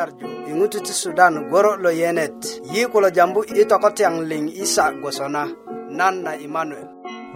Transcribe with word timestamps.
nyarju 0.00 0.26
iŋutu 0.50 0.78
ti 0.86 0.92
sudan 1.02 1.34
goro 1.50 1.72
lo 1.84 1.90
yenet 2.00 2.36
yi 2.72 2.80
kulo 2.92 3.08
jambu 3.16 3.40
i 3.60 3.62
tokotyaŋ 3.70 4.14
liŋ 4.30 4.42
isa 4.64 4.84
gwosona 5.00 5.42
nan 5.98 6.14
na 6.24 6.32
imanuel 6.46 6.88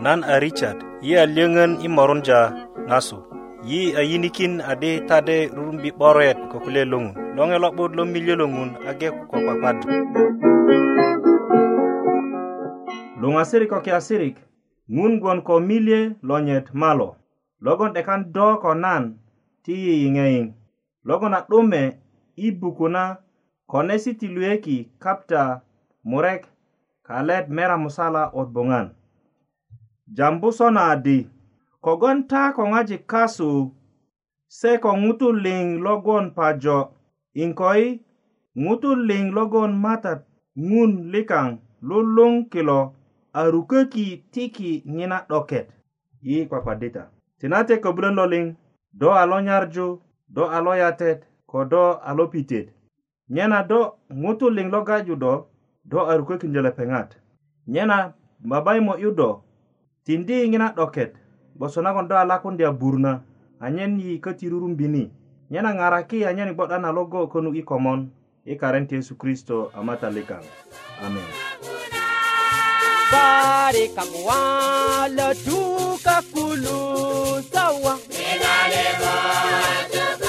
nan 0.05 0.19
a 0.33 0.35
richard 0.45 0.79
yi 1.07 1.13
a 1.23 1.27
lyöŋön 1.37 1.73
i 1.87 1.89
morunja 1.96 2.41
ŋasu 2.89 3.19
yi 3.71 3.81
a 4.00 4.00
yinikin 4.11 4.53
adi 4.73 4.93
tade 5.09 5.37
rurumbi 5.57 5.91
'boret 5.96 6.39
ko 6.50 6.57
kulye 6.64 6.82
loŋun 6.93 7.13
loŋe 7.37 7.57
lo'but 7.64 7.91
lo 7.96 8.03
milyö 8.13 8.35
lo 8.41 8.46
ŋun 8.55 8.71
age 8.91 9.09
ko 9.17 9.23
kpakpat 9.31 9.79
luŋasirik 13.21 13.71
ko 13.73 13.79
kiasirik 13.87 14.37
ŋun 14.96 15.12
gwon 15.23 15.39
ko 15.49 15.54
milye 15.68 16.01
lonyet 16.29 16.67
malo 16.82 17.09
logon 17.65 17.90
'dekan 17.95 18.21
do 18.35 18.46
ko 18.62 18.71
nan 18.85 19.03
ti 19.65 19.73
yiyiŋeyiŋ 19.85 20.46
logon 21.09 21.37
a 21.40 21.43
'dume 21.51 21.82
i 22.37 22.51
buku 22.51 22.89
na 22.89 23.17
ko 23.67 23.83
nesi 23.83 24.15
ti 24.15 24.29
lueki 24.29 24.89
kapta 24.99 25.61
murek 26.05 26.47
kalet 27.03 27.49
mera 27.49 27.77
musala 27.79 28.31
ot 28.35 28.49
boŋan 28.55 28.95
jambu 30.17 30.49
sona 30.59 30.81
adi 30.93 31.17
kogon 31.85 32.19
ta 32.31 32.43
ko 32.57 32.62
ŋojik 32.70 33.03
kasu 33.11 33.51
se 34.57 34.70
ko 34.83 34.91
ŋutuu 35.03 35.34
liŋ 35.45 35.67
logon 35.87 36.25
pajo 36.37 36.79
inkoi 37.43 37.87
ŋutuu 38.62 38.97
liŋ 39.09 39.25
logon 39.37 39.71
matat 39.85 40.21
ŋun 40.69 40.91
likaŋ 41.12 41.48
luluŋ 41.89 42.35
kilo 42.53 42.81
a 43.33 43.41
rukäki 43.53 44.07
tiki 44.33 44.73
ŋina 44.97 45.19
'doket 45.27 45.67
i 46.33 46.47
kwakwadita 46.48 47.03
tinate 47.39 47.75
kobulön 47.83 48.15
lo 48.19 48.25
liŋ 48.33 48.47
do 49.01 49.09
a 49.21 49.23
lo 49.31 49.37
nyarju 49.47 49.87
do 50.35 50.43
a 50.57 50.59
lo 50.65 50.73
yatet 50.83 51.21
ko 51.55 51.63
do 51.71 51.83
a 52.03 52.11
lopitet 52.19 52.67
nyena 53.31 53.63
do 53.69 53.81
ŋutuliŋ 54.23 54.67
lo 54.75 54.81
gaju 54.89 55.15
do 55.23 55.33
do 55.91 55.99
a 56.03 56.13
rukökindö 56.19 56.59
lepeŋat 56.67 57.11
nyena 57.73 57.97
babayimo 58.49 58.95
'yudo 59.03 59.31
tindi 60.07 60.35
yiŋina 60.41 60.67
'doket 60.75 61.13
gboso 61.57 61.79
nagon 61.87 62.09
do 62.11 62.15
a 62.19 62.25
lakundi 62.31 62.65
a 62.67 62.73
burna 62.81 63.13
anyen 63.67 63.93
yi 64.03 64.19
köti 64.25 64.51
rurumbini 64.51 65.05
nyena 65.53 65.71
ŋaraki 65.79 66.19
anyen 66.27 66.55
gbo 66.59 66.65
'dan 66.67 66.85
a 66.91 66.91
logo 66.91 67.31
könu 67.33 67.55
i 67.55 67.63
komon 67.63 68.11
i 68.51 68.55
karen 68.61 68.87
ti 68.91 68.97
yesu 68.99 69.15
kristo 69.15 69.71
a 69.79 69.79
matalikaŋ 69.87 70.43
amen 71.07 71.29
Barikamwa 73.15 74.41
la 75.17 75.29
tuka 75.47 76.17
kulu 76.35 76.79
sawa. 77.53 77.95
Mina 78.11 78.57
lebo 78.73 79.13
tuka. 79.95 80.23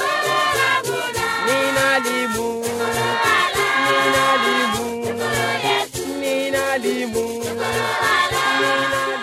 limu 6.86 7.20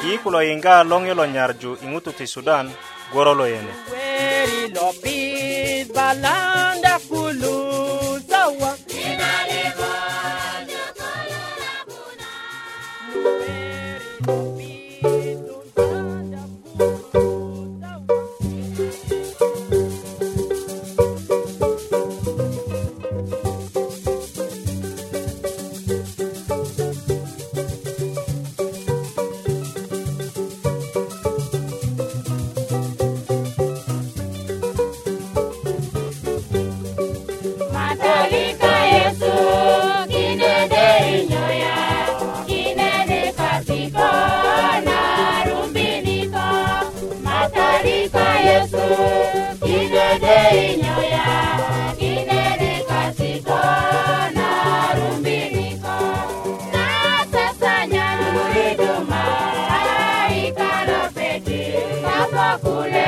yi 0.05 0.13
kulo 0.23 0.39
yiŋga 0.47 0.73
loŋ 0.91 1.03
yilo 1.09 1.25
nyarju 1.35 1.71
i 1.85 1.87
ŋutu 1.91 2.09
ti 2.17 2.25
sudan 2.33 2.65
goro 3.13 3.31
lo 3.39 3.45
yene 3.53 3.73
Weri 3.93 4.61
lo 4.75 4.87
pit 5.01 5.87
balanda 5.95 6.92
Kakule. 62.53 63.02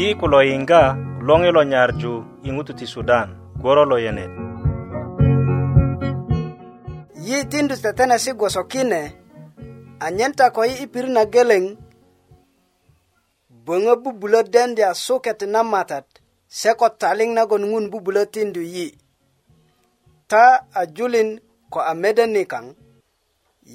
yi 0.00 0.08
ku 0.20 0.24
lo 0.32 0.40
yiŋga 0.50 0.82
loŋi 1.26 1.50
lo 1.56 1.62
nyarju 1.72 2.12
i 2.48 2.48
ŋutu 2.56 2.72
ti 2.78 2.86
sudan 2.92 3.28
gworo 3.60 3.82
lo 3.90 3.96
yenet 4.04 4.32
yi 7.28 7.38
tindu 7.52 7.74
tetenesi 7.84 8.30
gwoso 8.38 8.62
kine 8.72 9.00
anyen 10.04 10.32
ta 10.38 10.46
ko 10.56 10.60
yi 10.68 10.74
i 10.84 10.86
pirit 10.92 11.12
na 11.16 11.22
geleŋ 11.32 11.64
böŋö 13.66 13.94
bubulö 14.02 14.40
dendya 14.54 14.88
suket 15.04 15.40
na 15.52 15.60
matat 15.72 16.06
se 16.58 16.70
ko 16.80 16.86
taliŋ 17.00 17.30
nagon 17.36 17.64
ŋun 17.70 17.84
bubulö 17.92 18.22
tindu 18.34 18.62
yi 18.74 18.86
ta 20.30 20.44
a 20.80 20.82
julin 20.96 21.30
ko 21.72 21.78
a 21.80 21.92
mede 22.02 22.24
nikaŋ 22.34 22.66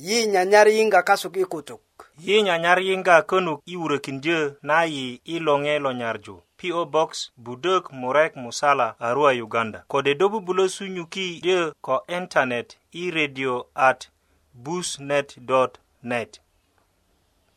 yi 0.06 0.18
nyanyar 0.34 0.68
yiŋga 0.76 1.00
kasuk 1.10 1.36
i 1.38 1.46
kutuk 1.54 1.82
yi 2.18 2.44
nyanyar 2.44 2.80
yinga 2.84 3.22
könuk 3.22 3.60
i 3.66 3.76
wurökindyö 3.76 4.52
na 4.64 4.84
yi 4.84 5.22
i 5.26 5.36
loŋe 5.46 5.76
lo 5.84 5.92
nyarju 6.00 6.36
PO 6.60 6.80
Box 6.94 7.12
Budök 7.38 7.84
Murek 7.92 8.36
Musala 8.36 8.96
Arua 9.00 9.32
Uganda 9.34 9.84
kode 9.88 10.14
do 10.20 10.30
bubulo 10.30 10.68
sunyuki 10.70 11.40
de 11.44 11.72
ko 11.82 12.04
internet 12.08 12.78
i 12.92 13.12
radio 13.12 13.66
at 13.76 14.08
busnet.net 14.54 16.40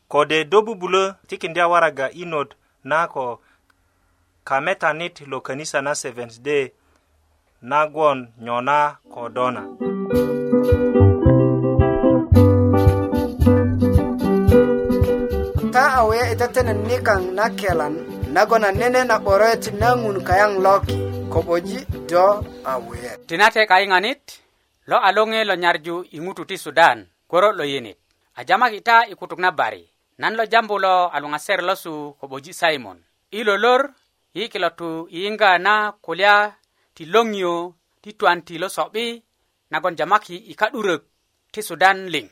kode 0.07 0.43
do 0.49 0.61
bubulo 0.61 1.15
tikindia 1.27 1.67
waraga 1.67 2.11
inot 2.11 2.55
na 2.83 3.07
ko 3.07 3.39
kametanit 4.43 5.21
lo 5.27 5.41
kanisa 5.41 5.81
na 5.81 5.93
Seventh 5.95 6.39
Day 6.41 6.71
nagwon 7.61 8.27
nyona 8.41 8.97
kodona 9.11 9.63
Thank 10.59 11.23
you. 11.23 11.28
tenen 16.59 16.83
nikang 16.91 17.25
na 17.39 17.45
kelan 17.55 17.95
nagona 18.35 18.67
a 18.67 18.75
nene 18.79 19.01
na 19.09 19.15
'boret 19.23 19.63
na 19.79 19.89
ŋun 20.01 20.17
kayaŋ 20.27 20.51
loki 20.65 20.97
ko'boji 21.33 21.77
do 22.11 22.23
awe 22.69 22.79
wuyet 22.87 23.17
tinate 23.29 23.61
kayiŋanit 23.71 24.21
lo 24.91 24.97
alonge 25.07 25.39
lo 25.49 25.55
nyarju 25.63 25.95
ingututi 26.15 26.55
ti 26.59 26.63
sudan 26.63 26.97
koro 27.31 27.49
lo 27.59 27.63
yenit 27.73 27.95
ajama 28.39 28.67
kita 28.73 28.95
ta 29.07 29.35
na 29.43 29.49
bari 29.59 29.83
nan 30.21 30.33
lo 30.37 30.43
jambu 30.51 30.75
lo 30.85 30.93
ser 31.45 31.59
lo 31.67 31.73
su 31.83 31.91
ko'boji 32.19 32.51
simon 32.53 32.97
i 33.31 33.39
lolor 33.47 33.81
yi 34.35 34.43
kilo 34.51 34.69
tu 34.77 34.89
yiyiŋga 35.15 35.49
na 35.65 35.73
kulya 36.05 36.33
ti 36.95 37.03
longyo 37.13 37.55
ti 38.03 38.09
twanti 38.19 38.55
lo 38.61 38.67
so'bi 38.69 39.15
nagon 39.71 39.95
jamaki 39.99 40.35
ikaduruk 40.51 41.03
ti 41.51 41.61
sudan 41.63 41.97
ling. 42.13 42.27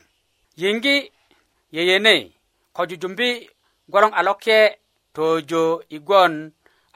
Yengi 0.60 1.08
yeyene 1.72 2.32
ko 2.76 2.82
jujumbi 2.86 3.28
gwaloŋ 3.90 4.12
a 4.18 4.20
loke 4.28 4.58
tojo 5.16 5.62
i 5.96 5.98
gwon 6.06 6.32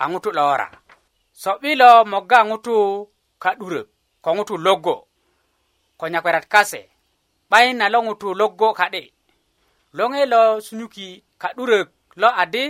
a 0.02 0.04
ŋutu 0.12 0.30
lo 0.36 0.42
wora 0.48 0.68
so'bi 1.42 1.70
lo 1.82 1.90
moga 2.12 2.38
ŋutu 2.50 2.74
ka'durök 3.42 3.86
ko 4.24 4.28
ŋutu 4.36 4.54
logo 4.66 4.96
ko 5.98 6.04
nyakwerat 6.12 6.46
kase 6.52 6.80
'bayin 7.50 7.76
na 7.80 7.86
lo 7.94 7.98
ŋutu 8.06 8.28
logo 8.40 8.68
ka'di 8.80 9.02
loŋe 9.96 10.20
lo 10.32 10.40
sunyuki 10.66 11.08
ka'durök 11.42 11.88
lo 12.20 12.28
adi 12.42 12.64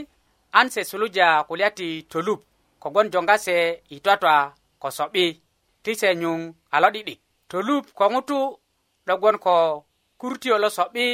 an 0.58 0.66
se 0.75 0.80
suluja 0.90 1.26
kulya 1.48 1.68
ti 1.78 1.88
tolup 2.10 2.40
kogwon 2.82 3.08
jonga 3.12 3.36
se 3.46 3.56
i 3.94 3.96
twatwa 4.04 4.34
ko 4.82 4.88
so'bi 4.96 5.25
ti 5.84 5.92
se 6.00 6.08
nyuŋ 6.20 6.40
a 6.75 6.76
lo'di'dik 6.82 7.20
tolup 7.50 7.84
ko 7.98 8.04
ŋutu 8.14 8.38
logwon 9.08 9.36
ko 9.44 9.54
kurtio 10.20 10.54
lo 10.62 10.68
so'bi 10.78 11.06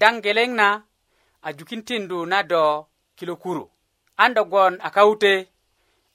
daŋgeleŋ 0.00 0.50
na 0.60 0.66
a 1.42 1.52
jukintindu 1.52 2.26
na 2.26 2.42
do 2.42 2.86
kilo 3.14 3.36
kuro 3.36 3.70
an 4.16 4.34
dogon 4.34 4.78
a 4.80 4.90
kaute 4.90 5.48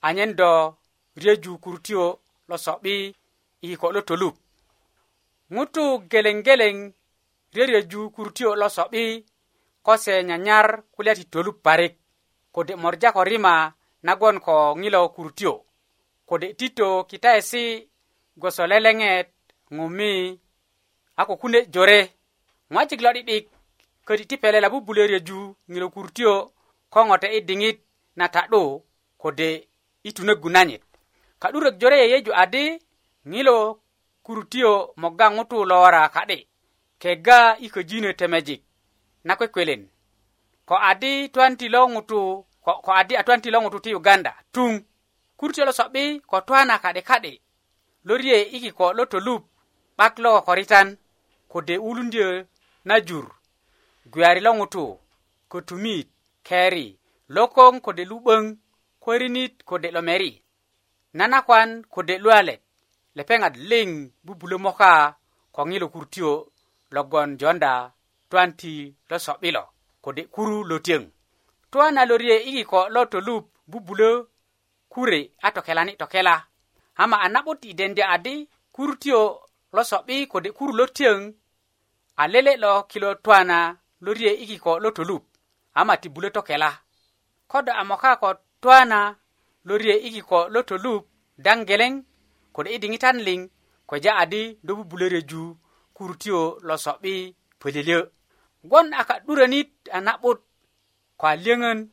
anyen 0.01 0.35
do 0.35 0.75
riyeju 1.15 1.57
kurutio 1.57 2.19
lo 2.47 2.57
so'bi 2.57 3.15
i 3.61 3.67
kiko 3.69 3.91
lo 3.91 4.01
tolup 4.07 4.35
ŋutu 5.53 5.83
geleŋ 6.11 6.37
geleŋ 6.47 6.75
riyeriyeju 7.53 8.01
kurutio 8.15 8.49
lo 8.61 8.67
so'bi 8.75 9.05
ko 9.85 9.93
se 10.03 10.13
nyanyar 10.27 10.67
kulya 10.95 11.13
ti 11.17 11.23
tolup 11.31 11.57
parik 11.65 11.93
kode 12.53 12.73
morja 12.81 13.09
ko 13.15 13.21
rima 13.29 13.53
nagon 14.05 14.37
ko 14.45 14.55
ŋilo 14.81 14.99
kurutio 15.15 15.53
kode 16.29 16.47
tito 16.59 16.87
kitaesi 17.09 17.63
goso 18.41 18.63
leleŋet 18.71 19.27
ŋumi 19.75 20.11
a 21.19 21.21
kokune 21.27 21.59
jore 21.73 21.99
ŋwajik 22.73 23.01
lo 23.05 23.09
'di'dik 23.13 23.45
köti 24.07 24.25
ti 24.29 24.35
pelela 24.41 24.67
bubulyeryeju 24.73 25.39
ŋilo 25.71 25.87
kurutio 25.93 26.33
ko 26.93 26.99
ŋote 27.07 27.27
i 27.37 27.39
diŋit 27.47 27.77
na 28.19 28.25
ta'du 28.33 28.61
kode 29.21 29.49
i 30.07 30.09
tunöggu 30.15 30.49
nanyit 30.55 30.83
ka'durök 31.41 31.75
jore 31.81 31.97
yeyeju 32.01 32.31
adi 32.43 32.63
ŋilo 33.31 33.57
kurutio 34.25 34.71
mogga 35.01 35.27
ŋutu 35.35 35.57
lo 35.69 35.75
wora 35.83 36.01
ka'di 36.15 36.39
kega 37.01 37.39
i 37.65 37.67
köjinö 37.73 38.09
temejik 38.19 38.61
na 39.27 39.33
kwekwelen 39.39 39.81
ko 40.69 40.75
adi 40.89 41.11
tuwan 41.33 41.55
ti 41.59 41.65
lo 41.73 41.79
ŋutu 41.93 42.19
ko, 42.65 42.71
ko 42.85 42.91
adi 42.99 43.13
a 43.19 43.23
tuwan 43.25 43.41
ti 43.43 43.49
lo 43.53 43.57
ŋutu 43.65 43.77
ti 43.83 43.91
uganda 43.99 44.31
tuŋ 44.55 44.71
kurutio 45.37 45.63
lo 45.67 45.71
so'bi 45.79 46.03
ko 46.29 46.37
tuwana 46.47 46.75
ka'di 46.83 47.01
ka'di 47.09 47.33
lorye 48.07 48.35
i 48.55 48.57
kiko 48.63 48.85
lo 48.97 49.03
tolup 49.11 49.43
'bak 49.97 50.13
lo 50.23 50.29
kokoritan 50.35 50.87
kode 51.51 51.75
wulundyö 51.85 52.27
na 52.89 52.95
jur 53.09 53.27
gwari 54.13 54.41
lo 54.45 54.51
ŋutu 54.57 54.85
kötumit 55.51 56.07
keri 56.47 56.85
lokon 57.35 57.75
kode 57.85 58.03
lu'böŋ 58.11 58.43
kwörinit 59.03 59.53
kode 59.69 59.89
lo 59.95 60.01
meri 60.07 60.31
nana 61.17 61.37
kwan 61.47 61.69
kode 61.93 62.15
lualet 62.23 62.61
lepeŋat 63.17 63.53
liŋ 63.69 63.89
bubulö 64.25 64.55
moka 64.65 64.91
ko 65.55 65.61
ŋilo 65.69 65.87
kurutio 65.93 66.31
logon 66.95 67.29
jonda 67.41 67.73
tuan 68.29 68.51
ti 68.59 68.73
lo 69.09 69.17
so'bilo 69.25 69.63
kode 70.03 70.21
kuru 70.33 70.57
lotiyöŋ 70.69 71.03
tuan 71.71 71.97
a 72.01 72.03
lorye 72.09 72.35
i 72.49 72.51
kiko 72.55 72.79
lo 72.95 73.01
tolup 73.11 73.45
bubulö 73.71 74.09
kure 74.91 75.19
a 75.45 75.47
tokelani 75.55 75.93
tokela 76.01 76.35
ama 77.03 77.17
a 77.25 77.27
na'but 77.33 77.61
i 77.65 77.71
dendi 77.79 78.01
adi 78.15 78.35
kurutio 78.73 79.19
lo 79.75 79.81
so'bi 79.89 80.17
kode 80.31 80.49
kuru 80.57 80.73
lotiyöŋ 80.79 81.19
a 82.21 82.23
lele 82.33 82.53
lo 82.63 82.71
kilo 82.91 83.09
tuana 83.25 83.57
lorie 84.01 84.31
iki 84.33 84.59
ko 84.59 84.77
lo 84.79 84.91
tolup 84.91 85.23
ama 85.73 85.97
ti 85.97 86.09
bulo 86.09 86.29
to 86.29 86.41
kela 86.41 86.73
kodo 87.47 87.71
amoka 87.73 88.15
ko 88.17 88.33
twana 88.61 89.15
lorie 89.65 89.95
iki 90.07 90.21
ko 90.21 90.47
lo 90.49 90.61
tolup 90.63 91.05
dang 91.37 91.65
geleng 91.65 92.05
kodo 92.53 92.69
idingitan 92.69 93.17
ling 93.17 93.49
ko 93.85 93.97
ja 93.97 94.17
adi 94.17 94.59
do 94.63 94.83
bulere 94.83 95.21
ju 95.23 95.57
kurtio 95.93 96.57
lo 96.61 96.77
sobi 96.77 97.35
pelele 97.59 98.09
gon 98.63 98.93
aka 98.93 99.19
duranit 99.19 99.69
anabut 99.91 100.39
ko 101.17 101.27
alengen 101.27 101.89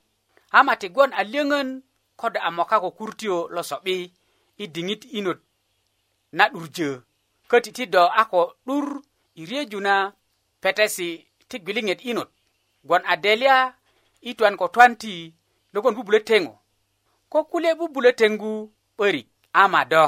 ama 0.50 0.76
ti 0.76 0.88
gon 0.88 1.12
alengen 1.12 1.82
kodo 2.16 2.40
amoka 2.40 2.80
ko 2.80 2.90
kurtio 2.90 3.48
lo 3.50 3.62
sobi 3.62 4.12
idingit 4.58 5.04
inot 5.12 5.38
na 6.32 6.48
durje 6.48 7.00
kati 7.48 7.72
ti 7.72 7.86
do 7.86 8.02
ako 8.20 8.40
dur 8.66 8.86
ireju 9.36 9.80
na 9.80 10.12
petesi 10.60 11.26
ti 11.50 11.56
gwiliŋet 11.64 12.00
'yinot 12.06 12.30
gwon 12.86 13.02
a 13.12 13.14
delia 13.24 13.56
i 14.28 14.30
twan 14.38 14.54
ko 14.60 14.66
twan 14.74 14.92
ti 15.02 15.12
logon 15.74 15.96
bubulö 15.96 16.18
teŋo 16.28 16.52
ko 17.32 17.38
kulye 17.50 17.70
bubulö 17.78 18.10
teŋgu 18.20 18.50
'börik 18.94 19.28
ama 19.62 19.80
do 19.92 20.04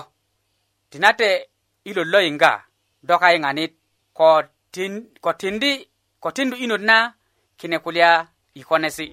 tinate 0.90 1.30
i 1.88 1.90
lot 1.96 2.08
lo 2.12 2.18
yiŋga 2.26 2.52
do 3.06 3.14
kayiŋanit 3.22 3.72
ko, 4.18 4.28
tin, 4.74 4.92
ko 5.24 5.30
tindi 5.40 5.72
ko 6.22 6.28
tindu 6.36 6.54
'yinot 6.60 6.82
na 6.88 6.96
kine 7.58 7.76
kulya 7.84 8.08
i 8.58 8.62
konesi 8.68 9.06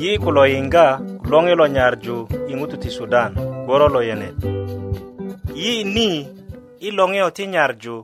yi 0.00 0.10
kulo 0.22 0.42
yiŋga 0.52 0.86
loŋi 1.30 1.52
lo 1.60 1.66
nyarju 1.74 2.16
i 2.50 2.54
ŋutu 2.58 2.76
ti 2.82 2.88
sudan 2.96 3.30
goro 3.66 3.86
lo 3.94 4.00
yenet 4.08 4.36
yi 5.64 5.76
ni 5.94 6.08
i 6.80 6.88
loŋeyo 6.98 7.28
ti 7.36 7.44
nyarju 7.54 7.96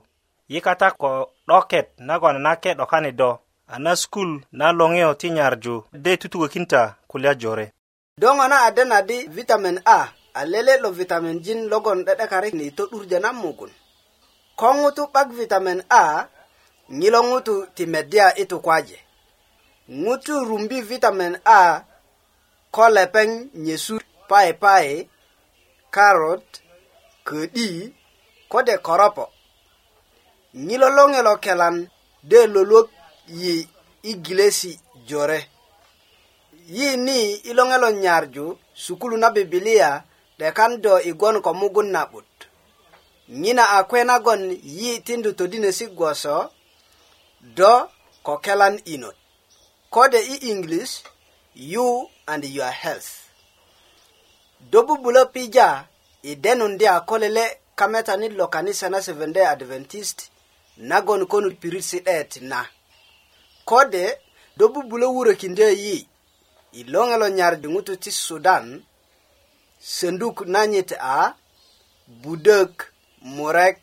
yi 0.53 0.59
kata 0.67 0.89
ko 1.01 1.13
'doket 1.47 1.87
nagon 2.09 2.37
nake 2.47 2.71
'dokani 2.79 3.11
do 3.21 3.31
a 3.73 3.77
na 3.85 3.93
skul 4.03 4.31
na 4.59 4.67
loŋeyo 4.79 5.11
ti 5.21 5.29
nyarju 5.37 5.75
de 6.05 6.13
tutukökin 6.21 6.67
ta 6.73 6.83
kulya 7.11 7.33
jore 7.41 7.67
do 8.21 8.29
ŋo 8.37 8.45
na 8.53 8.57
ade 8.67 8.83
na 8.91 8.99
di 9.09 9.19
vitamin 9.37 9.79
a 9.85 9.99
a 10.39 10.41
lele 10.53 10.75
lo 10.83 10.89
vitamin 11.01 11.39
jin 11.45 11.61
logon 11.73 11.99
'de'dekarik 12.05 12.55
ni 12.61 12.67
to'durjö 12.77 13.19
na 13.21 13.31
mugun 13.43 13.73
ko 14.59 14.67
ŋutu 14.81 15.03
'bak 15.13 15.29
vitamin 15.43 15.79
a 15.89 16.03
ŋilo 17.01 17.21
ŋutu 17.31 17.55
ti 17.77 17.85
medya 17.93 18.27
i 18.37 18.45
tukwaje 18.51 18.99
ŋutu 20.03 20.33
rumbi 20.49 20.79
vitamin 20.93 21.35
a 21.45 21.81
ko 22.75 22.85
lepeŋ 22.97 23.29
nyesu 23.65 23.95
paepae 24.29 24.93
karot 25.95 26.47
ködi 27.27 27.69
kode 28.51 28.75
koropo 28.87 29.25
ŋilo 30.67 30.89
lo 30.97 31.03
ŋelo 31.13 31.33
kelan 31.45 31.77
de 32.31 32.39
loluwok 32.55 32.89
yi 33.43 33.55
i 34.11 34.13
gilesi 34.25 34.73
jore 35.09 35.39
yi 36.77 36.89
ni 37.07 37.19
i 37.49 37.51
lo 37.59 37.63
ŋelo 37.71 37.89
nyarju 38.03 38.45
sukulu 38.83 39.17
na 39.21 39.29
bibilia 39.37 39.91
de 40.39 40.47
kan 40.57 40.73
do 40.83 40.93
igon 41.11 41.37
ko 41.45 41.51
mugun 41.61 41.89
na'but 41.95 42.31
ŋina 43.41 43.65
a 43.77 43.79
kwe 43.89 44.01
nagon 44.09 44.43
yi 44.79 44.91
tindu 45.07 45.31
todinesi 45.39 45.85
gwoso 45.99 46.37
do 47.59 47.71
ko 48.27 48.33
kelan 48.45 48.75
inot 48.95 49.19
kode 49.95 50.21
i 50.23 50.35
english 50.53 50.93
you 51.73 51.89
and 52.33 52.43
your 52.57 52.71
health 52.83 53.11
do 54.71 54.79
bubulo 54.89 55.23
pija 55.35 55.69
i 56.27 56.35
denun 56.35 56.77
di 56.79 56.87
a 56.87 57.01
ko 57.01 57.19
lele 57.19 57.45
kametanit 57.77 58.33
lo 58.33 58.47
kanisa 58.49 58.89
na 58.91 59.01
seventh 59.03 59.35
day 59.35 59.47
adventist 59.47 60.31
nagon 60.77 61.27
konu 61.27 61.51
pirit 61.61 61.85
si 61.85 62.01
'det 62.01 62.41
na 62.41 62.61
kode 63.65 64.05
do 64.57 64.65
bubulo 64.75 65.07
wurökindö 65.17 65.69
yi 65.83 65.97
i 66.73 66.85
loŋe 66.93 67.17
lo 67.23 67.27
nyardi 67.37 67.67
ŋutu 67.75 67.95
ti 68.03 68.11
sudan 68.25 68.67
senduk 69.95 70.37
nanyit 70.53 70.91
a 70.99 71.19
budök 72.23 72.75
murek 73.37 73.83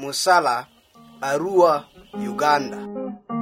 musala 0.00 0.56
arua 1.28 1.72
uganda 2.30 2.76
mm 2.80 2.88
-hmm. 2.94 3.33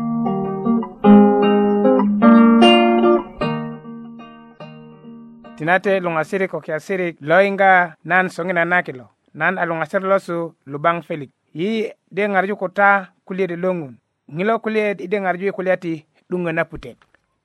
tinate 5.63 6.01
luŋasirik 6.03 6.51
ko 6.51 6.59
kiasirik 6.61 7.15
yiŋga 7.29 7.71
nan 8.11 8.27
soŋina 8.35 8.65
na 8.71 8.79
kilo 8.87 9.07
nan 9.41 9.55
a 9.63 9.65
lo 9.71 9.75
losu 10.11 10.37
lubaŋ 10.73 10.97
felik 11.07 11.31
yi 11.59 11.71
de 12.17 12.23
ŋarju 12.33 12.55
ko 12.61 12.67
ta 12.79 12.91
kulyeet 13.27 13.53
lo 13.63 13.71
ŋun 13.79 13.95
ŋilo 14.37 14.55
kulye 14.63 14.85
i 14.99 15.07
de 15.13 15.17
ŋarju 15.25 15.45
i 15.49 15.53
kulya 15.57 15.77
ti 15.83 15.93
'duŋö 16.29 16.51
na 16.57 16.63
putet 16.71 16.97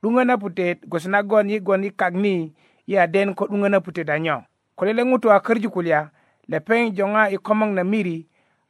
'duŋö 0.02 0.22
na 0.30 0.34
putet 0.42 0.78
gwoso 0.90 1.10
nagon 1.14 1.46
yi 1.52 1.58
gwon 1.66 1.84
yi 1.86 1.92
kak 2.00 2.14
ni 2.24 2.34
yi 2.90 2.96
aden 3.04 3.36
ko 3.38 3.44
'duŋö 3.48 3.68
na 3.70 3.78
putet 3.86 4.10
anyo 4.10 4.38
ko 4.78 4.82
lele 4.86 5.02
ŋutu 5.10 5.28
a 5.30 5.38
körju 5.40 5.70
kulya 5.70 6.00
lepeŋ 6.52 6.82
joŋa 6.98 7.24
i 7.30 7.38
komoŋ 7.48 7.70
na 7.78 7.84
miri 7.84 8.18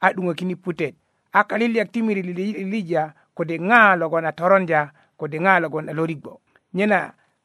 a 0.06 0.12
'duŋökini 0.14 0.54
putet 0.64 0.92
a 1.32 1.40
kalilyak 1.50 1.88
ti 1.92 2.02
miri 2.04 2.20
lilija 2.22 3.02
kode 3.36 3.54
ŋa 3.68 3.80
logon 4.00 4.28
a 4.28 4.32
toronja 4.38 4.80
kode 5.20 5.36
ŋa 5.44 5.54
logon 5.62 5.88
a 5.90 5.96
lorigbo 5.96 6.32
nyena 6.76 6.98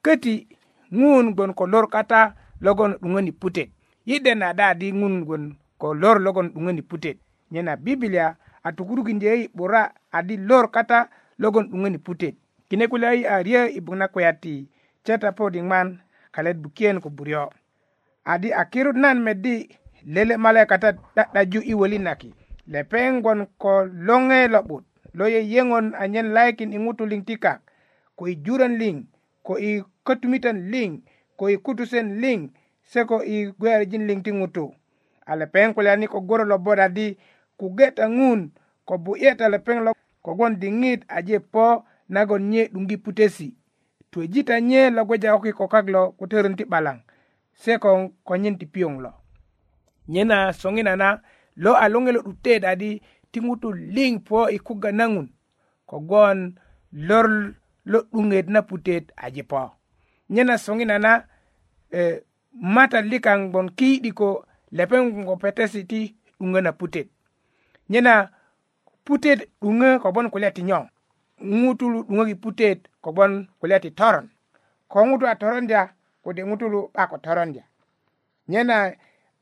köti 0.05 0.33
ŋun 0.93 1.33
gbon 1.33 1.51
ko 1.57 1.63
lor 1.73 1.85
kata 1.89 2.37
logon 2.65 2.91
'duŋöni 3.01 3.31
putet 3.41 3.69
yi 4.07 4.15
dena 4.25 4.47
da 4.59 4.67
di 4.79 4.87
ŋun 4.99 5.15
gbon 5.25 5.43
ko 5.81 5.87
lor 6.01 6.17
logon 6.25 6.47
'duŋöni 6.53 6.83
putet 6.91 7.17
nyena 7.51 7.73
bibilia 7.83 8.27
a 8.63 8.69
tukurukindyö 8.77 9.33
yi 9.39 9.45
'bura 9.57 9.81
adi 10.17 10.35
lor 10.47 10.65
kata 10.75 10.99
logon 11.41 11.65
'duŋöni 11.69 11.97
putet 12.07 12.35
kine 12.69 12.85
kulya 12.91 13.09
yi 13.17 13.23
a 13.25 13.37
ryö 13.47 13.61
i 13.73 13.79
bok 13.85 13.97
na 13.99 14.07
kulya 14.13 14.31
ti 14.43 14.53
cheta 15.05 15.29
po 15.37 15.43
diŋman 15.53 15.87
kalet 16.35 16.57
bukiyen 16.63 17.01
ko 17.03 17.09
buryo 17.17 17.43
adi 18.33 18.47
a 18.53 18.63
kirut 18.71 18.95
nan 19.03 19.17
medi 19.25 19.55
lele 20.13 20.35
malaya 20.43 20.67
kata 20.71 20.89
'da'daju 21.15 21.59
i 21.65 21.73
wölin 21.79 22.03
naki 22.07 22.29
lepeŋ 22.73 23.11
gbon 23.21 23.39
ko 23.61 23.71
loŋe 24.07 24.39
lo'but 24.53 24.83
lo 25.17 25.25
yeyeŋon 25.33 25.85
anyen 26.03 26.27
laikin 26.37 26.69
i 26.69 26.77
ŋutu 26.83 27.03
liŋ 27.11 27.21
ti 27.27 27.35
kak 27.43 27.59
ko 28.17 28.23
i 28.29 28.35
juran 28.45 28.73
liŋ 28.81 28.95
ko 29.43 29.53
i 29.59 29.69
kotumitan 30.07 30.57
liŋ 30.71 30.89
ko 31.37 31.43
i 31.53 31.57
kutusen 31.65 32.07
liŋ 32.23 32.39
se 32.91 32.99
ko 33.09 33.17
i 33.35 33.51
gwerijin 33.59 34.03
liŋ 34.09 34.19
ti 34.25 34.31
ŋutu 34.39 34.65
a 35.29 35.31
lepeŋ 35.39 35.67
kulyani 35.75 36.05
ko 36.13 36.17
goro 36.27 36.43
lo 36.51 36.57
boda 36.65 36.87
di 36.97 37.07
ku 37.59 37.65
geta 37.77 38.05
ŋun 38.17 38.39
ko 38.87 38.93
bu'yeta 39.03 39.45
lepeŋ 39.53 39.77
lo 39.85 39.91
kogwon 40.25 40.53
diŋit 40.61 41.01
aje 41.17 41.37
po 41.53 41.67
nagon 42.13 42.43
nye 42.51 42.63
'duŋgi 42.71 42.97
putesi 43.05 43.47
twejita 44.11 44.55
nye 44.69 44.81
logweja 44.95 45.29
ko 45.35 45.39
kiko 45.45 45.65
kak 45.73 45.85
lo 45.95 46.01
kutörön 46.17 46.55
ti 46.57 46.63
'balaŋ 46.71 46.97
se 47.61 47.71
ko 47.83 47.89
konyin 48.27 48.55
ti 48.59 48.65
piyoŋ 48.73 48.95
lo 49.03 49.11
nyena 50.13 50.37
soŋinana 50.61 51.07
lo 51.63 51.71
a 51.83 51.85
luŋilo 51.93 52.19
'dute 52.25 52.53
dadi 52.65 52.91
ti 53.31 53.37
ŋutu 53.45 53.67
liŋ 53.95 54.13
po 54.27 54.39
i 54.55 54.57
kuga 54.67 54.89
naŋun 54.99 55.27
kogwon 55.89 56.39
lor 57.07 57.27
lo 57.85 57.99
'duŋet 58.11 58.47
na 58.53 58.61
putet 58.69 59.03
a 59.23 59.31
jipo 59.35 59.61
nyena 60.33 60.55
soŋina 60.65 60.95
na 61.05 61.11
eh, 61.99 62.17
matali 62.75 63.17
kaŋ 63.25 63.39
gboŋ 63.51 63.65
kiidi 63.77 64.11
ko 64.19 64.29
lepeŋ 64.77 65.03
ko 65.27 65.33
petesi 65.41 65.81
ti 65.91 65.99
'duŋö 66.39 66.59
na 66.65 66.71
putet 66.79 67.07
nyena 67.91 68.13
putet 69.05 69.39
'duŋö 69.61 69.87
kogboŋ 70.03 70.25
kulya 70.33 70.49
ti 70.55 70.61
nyo 70.67 70.79
ŋutulu 71.59 71.99
'duŋöki 72.05 72.35
putet 72.43 72.77
kogboŋ 73.03 73.31
kulya 73.59 73.77
ti 73.83 73.89
toron 73.99 74.25
ko 74.91 74.97
ŋutu 75.07 75.25
a 75.27 75.33
torondya 75.41 75.81
kode 76.23 76.41
ŋutulu 76.49 76.79
'ba 76.89 77.03
ko 77.11 77.17
torondya 77.25 77.63
nyena 78.51 78.75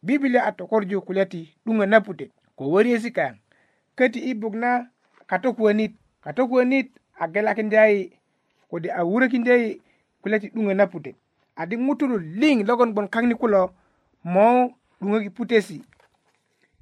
bibilia 0.06 0.42
a 0.50 0.52
tokorju 0.58 0.98
kulya 1.08 1.26
ti 1.32 1.42
'duŋö 1.64 1.84
na 1.92 1.98
putet 2.06 2.32
ko 2.58 2.64
wöriesi 2.74 3.10
kaŋ 3.18 3.34
köti 3.98 4.20
i 4.30 4.32
buk 4.42 4.56
na 4.64 4.72
katokuwönit 5.30 5.94
katokuwönit 6.26 6.88
a 7.22 7.26
gelakindya 7.34 7.84
yi 7.94 8.04
kode 8.72 8.92
a 8.92 9.04
wuröki 9.04 9.40
ndeyi 9.44 9.82
kulyati 10.24 10.48
'duŋö 10.50 10.74
na 10.80 10.86
pute 10.92 11.12
adi 11.60 11.76
ŋutulu 11.86 12.16
liŋ 12.40 12.58
logon 12.68 12.94
gboŋ 12.94 13.08
kaŋ 13.14 13.26
ni 13.30 13.36
kulo 13.42 13.62
mo 14.34 14.46
'duŋöki 15.02 15.30
putesi 15.38 15.78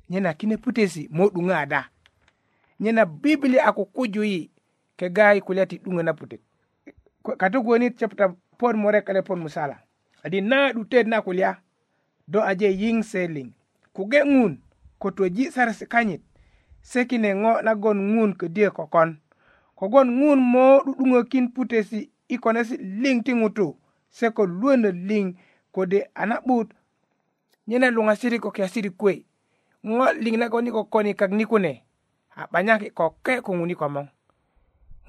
nyen 0.10 0.26
a 0.26 0.32
kine 0.40 0.56
putesi 0.64 1.02
mo 1.16 1.24
'duŋö 1.32 1.56
ada 1.64 1.82
nyen 2.82 2.98
a 2.98 3.06
bibili 3.22 3.58
a 3.60 3.70
kukuju 3.78 4.22
yi 4.32 4.42
kega 5.00 5.26
i 5.38 5.42
kulya 5.48 5.64
ti 5.70 5.76
'duŋö 5.84 6.02
na 6.06 6.14
pute 6.20 6.38
katugonit 7.40 7.94
chapta 8.00 8.26
pon 8.60 8.76
murek 8.82 9.06
ele 9.12 9.22
pon 9.28 9.40
musala 9.44 9.76
adi 10.26 10.40
na 10.50 10.58
'dutet 10.74 11.06
na 11.10 11.18
kulya 11.26 11.50
do 12.32 12.40
aje 12.50 12.68
yiŋ 12.82 12.98
se 13.12 13.22
liŋ 13.36 13.48
kuge 13.96 14.20
ŋun 14.34 14.54
ko 15.02 15.08
toji 15.18 15.44
sarasi 15.56 15.86
kanyit 15.94 16.22
se 16.90 17.00
kine 17.10 17.30
ŋo 17.42 17.52
nagon 17.66 17.98
ŋun 18.14 18.32
ködyö 18.40 18.70
kokon 18.78 19.10
kogwon 19.80 20.10
ŋun 20.20 20.40
mo 20.52 20.64
'du'duŋökin 20.84 21.46
putesi 21.56 22.00
i 22.28 22.36
konesi 22.44 22.76
liŋ 23.02 23.18
ti 23.26 23.32
ŋutu 23.40 23.68
se 24.18 24.26
ko 24.36 24.42
luwönö 24.58 24.90
liŋ 25.10 25.26
kode 25.76 26.00
a 26.16 26.24
na'but 26.30 26.68
nyene 27.68 27.88
luŋasiri 27.96 28.38
ko 28.44 28.50
kiyasiri 28.56 28.90
kuwe 29.00 29.14
ŋo 29.90 30.04
liŋ 30.24 30.36
nagon 30.42 30.68
i 30.68 30.72
kokoni 30.78 31.12
kak 31.20 31.32
ni 31.38 31.46
kune 31.52 31.72
a 32.36 32.42
'banyaki 32.52 32.88
koke 33.00 33.34
ko 33.46 33.52
ŋun 33.58 33.72
i 33.72 33.76
komoŋ 33.82 34.08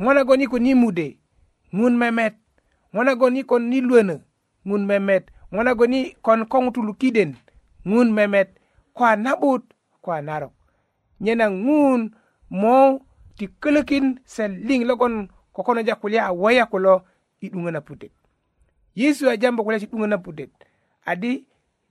ŋo 0.02 0.10
nagon 0.16 0.42
i 0.46 0.46
kon 0.52 0.66
i 0.66 0.72
mude 0.82 1.08
ŋun 1.78 1.94
memet 2.00 2.34
ŋo 2.94 3.00
nagon 3.06 3.36
i 3.42 3.42
kon 3.50 3.72
i 3.76 3.82
luwönö 3.88 4.16
ŋun 4.68 4.82
memet 4.90 5.24
ŋo 5.54 5.60
nagon 5.66 5.92
i 5.98 6.14
kon 6.24 6.40
ko 6.52 6.56
ŋutulu 6.64 6.92
kiden 7.00 7.30
ŋun 7.90 8.08
memet 8.16 8.48
ko 8.96 9.02
a 9.02 9.14
na'but 9.24 9.64
ko 10.04 10.08
a 10.14 10.20
narok 10.26 10.54
nyena 11.22 11.46
ŋun 11.64 12.00
mo 12.60 12.76
ti 13.40 13.48
kölökin 13.56 14.20
sen 14.28 14.52
liŋ 14.68 14.84
logon 14.88 15.14
kokono 15.52 15.80
ja 15.88 15.94
kulya 16.00 16.20
a 16.26 16.32
waya 16.42 16.64
kulo 16.72 16.94
i 17.40 17.46
'duŋö 17.48 17.70
na 17.72 17.80
putet 17.86 18.12
yesu 19.00 19.24
a 19.32 19.36
jambo 19.42 19.64
kulya 19.64 19.80
ti 19.80 19.86
na 20.10 20.18
putet 20.18 20.50
adi 21.10 21.32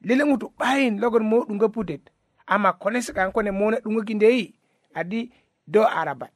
lele 0.07 0.23
ŋutu 0.29 0.53
'bayin 0.57 0.99
logon 1.01 1.23
mo 1.29 1.37
'duŋö 1.47 1.67
putet 1.73 2.01
ama 2.53 2.69
konesi 2.81 3.11
kaŋ 3.15 3.29
kune 3.33 3.51
mona 3.51 3.77
kindei 4.07 4.53
adi 4.99 5.31
do 5.73 5.81
arabat 5.99 6.33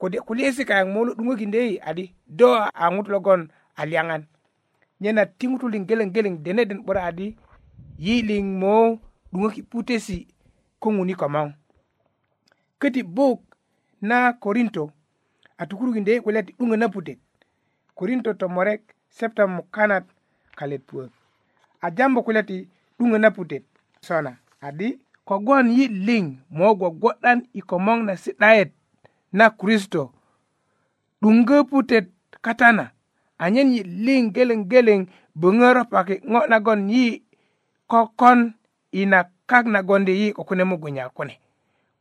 kode 0.00 0.18
kulyesi 0.26 0.64
kayaŋ 0.64 0.88
dunga 1.16 1.36
kindei 1.40 1.78
adi 1.90 2.04
do 2.26 2.46
a 2.80 2.84
ŋutu 2.94 3.10
logon 3.12 3.40
a 3.80 3.86
liyaŋan 3.90 4.22
nyena 5.00 5.22
ti 5.38 5.46
ŋutu 5.46 5.66
liŋ 5.72 5.82
geleŋ 5.88 6.08
geleŋ 6.14 6.34
deneden 6.44 6.80
'bura 6.84 7.02
adi 7.10 7.26
yi 8.04 8.14
liŋ 8.28 8.46
mo 8.60 8.74
'duŋöki 9.30 9.62
putesi 9.72 10.18
ko 10.82 10.88
ŋuni 10.96 11.14
komoŋ 11.20 11.48
köti 12.80 13.02
buk 13.16 13.38
na 14.02 14.32
korinto 14.32 14.92
a 15.58 15.66
tukurukindye 15.66 16.20
kulya 16.20 16.42
ti 16.42 16.54
'duŋö 16.58 16.76
na 16.76 16.88
putet 16.88 17.18
korinto 17.94 18.30
tomorek 18.34 18.82
septem 19.10 19.50
mukanat 19.56 20.04
kalet 20.58 20.82
puök 20.86 21.10
a 21.84 21.90
jambu 21.96 22.20
kulya 22.24 22.42
ti 22.48 22.56
'duŋö 22.98 23.18
na 23.18 23.30
putet 23.36 23.64
sona 24.06 24.32
adi 24.66 24.88
kogwon 25.28 25.66
yi 25.76 25.84
liŋ 26.06 26.24
mo 26.56 26.66
gwogwo'dan 26.78 27.38
i 27.52 27.60
komoŋ 27.70 27.98
na 28.06 28.14
si'dayet 28.22 28.70
na 29.38 29.44
kristo 29.60 30.02
'duŋgö 31.20 31.56
putet 31.70 32.06
katana 32.44 32.84
anyen 33.44 33.68
yi 33.74 33.80
liŋ 34.06 34.22
geleŋ 34.34 34.60
geleŋ 34.70 35.00
böŋö 35.40 35.66
ropaki 35.76 36.16
ŋo 36.30 36.40
nagon 36.50 36.80
yi 36.92 37.04
kokon 37.90 38.40
ina 39.00 39.18
kak 39.50 39.64
nagondi 39.72 40.12
yi 40.22 40.26
kokune 40.36 40.64
mugunya 40.70 41.04
kune 41.16 41.34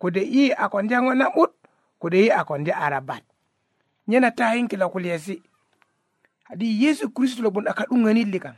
kode 0.01 0.21
yi 0.35 0.43
akondya 0.63 0.97
ŋo 1.05 1.11
na'but 1.19 1.51
kode 1.99 2.21
yi 2.21 2.31
a 2.31 2.43
konde 2.45 2.71
arabat 2.71 3.23
nyana 4.07 4.31
ta 4.35 4.51
hinkila 4.55 4.89
kulyesi 4.89 5.41
hadi 6.43 6.83
yesu 6.85 7.09
kristo 7.13 7.43
lo 7.43 7.51
bun 7.51 7.67
aka 7.67 7.83
ɗuganilli 7.83 8.39
nyena 8.39 8.51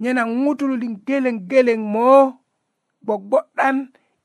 nyana 0.00 0.22
ŋutululin 0.42 0.94
geleŋ 1.06 1.36
geleŋ 1.50 1.80
mo 1.92 2.08
gbogboɗɗan 3.04 3.76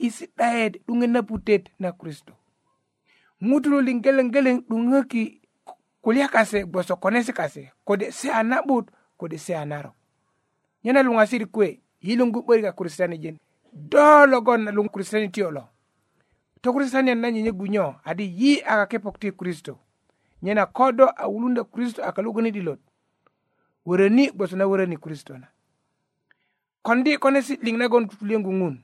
isiɗɗayede 0.08 0.78
ɗuŋe 0.88 1.06
naputet 1.08 1.08
na 1.08 1.20
putet 1.28 1.64
na 1.82 1.90
kristo 2.00 2.34
ŋutululin 3.48 4.02
geleŋ 4.04 4.28
geleŋ 4.34 4.58
ɗuŋöki 4.70 5.22
kulya 6.04 6.26
kase 6.34 6.58
gboso 6.70 6.94
konesi 7.04 7.32
kase 7.40 7.64
kode 7.88 8.06
se 8.20 8.28
a 8.32 8.42
na'but 8.50 8.86
kode 9.20 9.38
se 9.46 9.54
a 9.56 9.64
narok 9.72 9.96
nyana 10.84 11.02
luŋasirik 11.08 11.52
kuwe 11.56 11.68
yi 12.06 12.14
luŋ 12.20 12.30
gu'börik 12.34 12.66
a 12.66 12.72
kristianijin 12.78 13.36
do 13.92 14.06
logon 14.32 14.62
na 14.66 14.72
luŋ 14.76 14.88
kristianitio 14.94 15.48
lo 15.58 15.64
tokurisita 16.62 17.02
nena 17.02 17.32
nyenye 17.32 17.52
gunyo 17.52 17.96
adi 18.04 18.34
yi 18.38 18.62
aka 18.62 18.86
kepok 18.86 19.20
ti 19.20 19.32
kristo 19.32 19.80
nyena 20.42 20.66
kodo 20.66 21.08
a 21.16 21.28
wulunda 21.28 21.64
kristo 21.64 22.04
aka 22.04 22.22
lugoni 22.22 22.52
dilot 22.52 22.80
woröni 23.86 24.32
gboso 24.32 24.56
na 24.58 24.68
woröni 24.68 24.98
kristo 24.98 25.38
na 25.38 25.48
kondi 26.82 27.18
kone 27.18 27.42
si 27.42 27.56
liŋ 27.64 27.76
nagon 27.78 28.08
tutuliyengu 28.08 28.52
ŋun 28.60 28.76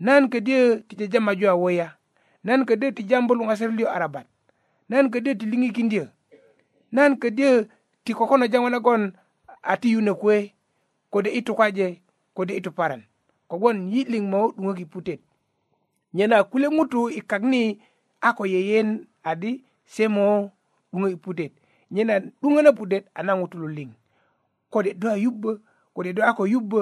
nan 0.00 0.26
ködyö 0.30 0.82
ti 0.88 0.94
jajamaju 0.96 1.46
a 1.48 1.54
wuya 1.60 1.96
nan 2.44 2.64
ködyö 2.66 2.92
ti 2.92 3.02
jambu 3.08 3.34
luŋasir 3.34 3.70
liyo 3.72 3.88
arabat 3.90 4.26
nan 4.88 5.10
ködyö 5.10 5.34
ti 5.38 5.46
liŋikindyö 5.46 6.04
nan 6.92 7.16
ködyö 7.22 7.50
ti 8.04 8.12
kokono 8.14 8.44
jaŋo 8.52 8.68
nagon 8.70 9.02
a 9.62 9.72
ti 9.80 9.88
yuna 9.92 10.14
kuwe 10.14 10.52
kode 11.10 11.30
i 11.30 11.40
tukaje 11.42 12.02
kode 12.36 12.52
i 12.56 12.60
tuparan 12.60 13.02
kogwon 13.50 13.88
yi 13.92 14.00
liŋ 14.12 14.24
mo 14.32 14.40
'duŋök 14.56 14.80
i 14.80 14.84
putet 14.92 15.20
nyena 16.14 16.44
kule 16.44 16.68
ŋutu 16.76 17.10
i 17.10 17.20
kak 17.22 17.42
ni 17.42 17.80
a 18.20 18.32
ko 18.36 18.44
yeyen 18.46 19.08
adi 19.22 19.64
semo 19.84 20.50
'duŋö 20.92 21.08
i 21.12 21.16
putet 21.16 21.52
nyena 21.90 22.14
'duŋö 22.40 22.60
na 22.62 22.72
putet 22.78 23.04
a 23.14 23.20
na 23.26 23.32
ŋutu 23.40 23.56
luliŋ 23.62 23.90
kode 24.72 24.90
do 25.00 25.06
a 25.10 25.16
yubbö 25.24 25.52
kode 25.94 26.10
do 26.16 26.22
a 26.28 26.32
ko 26.36 26.44
yubbö 26.52 26.80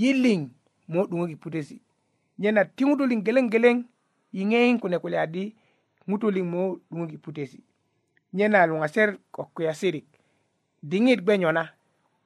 yiliŋ 0.00 0.40
mo 0.92 1.00
'duŋök 1.08 1.30
i 1.32 1.36
putesi 1.36 1.76
nyena 2.40 2.60
ti 2.76 2.82
ŋutu 2.86 3.04
liŋ 3.10 3.20
geleŋ 3.26 3.46
geleŋ 3.52 3.76
yiŋeyiŋ 4.36 4.76
kune 4.80 4.96
kulya 5.02 5.18
adi 5.26 5.44
ŋutu 6.08 6.26
liŋ 6.36 6.46
mo 6.52 6.62
'duŋök 6.92 7.10
i 7.12 7.18
putesi 7.24 7.58
nyena 8.36 8.58
luŋaser 8.70 9.10
ko 9.34 9.42
kuyasirik 9.54 10.04
diŋit 10.90 11.20
gbe 11.24 11.32
nyona 11.40 11.62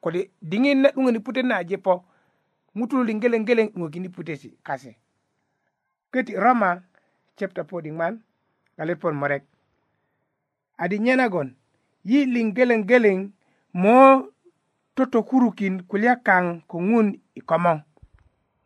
kode 0.03 0.21
diŋit 0.49 0.77
na 0.83 0.89
'duŋöni 0.93 1.19
putet 1.25 1.45
na 1.47 1.55
aje 1.61 1.77
po 1.85 1.93
ŋutu 2.77 2.93
luliŋ 2.99 3.17
geleŋ 3.21 3.41
geleŋ 3.47 3.67
'duŋökini 3.71 4.09
putesi 4.15 4.49
kase 4.67 4.91
köti 6.13 6.33
roma 6.43 6.69
chepta 7.37 7.61
po 7.69 7.75
diŋman 7.85 8.13
ŋalet 8.77 8.99
pon 9.01 9.15
murek 9.21 9.43
adi 10.83 10.95
nyenagon 11.05 11.49
yi 12.09 12.19
liŋ 12.33 12.47
geleŋ 12.57 12.81
geleŋ 12.89 13.17
mo 13.81 13.97
totokurukin 14.95 15.75
kulya 15.89 16.13
kaŋ 16.27 16.43
ko 16.69 16.77
ŋun 16.89 17.07
i 17.35 17.41
komoŋ 17.49 17.77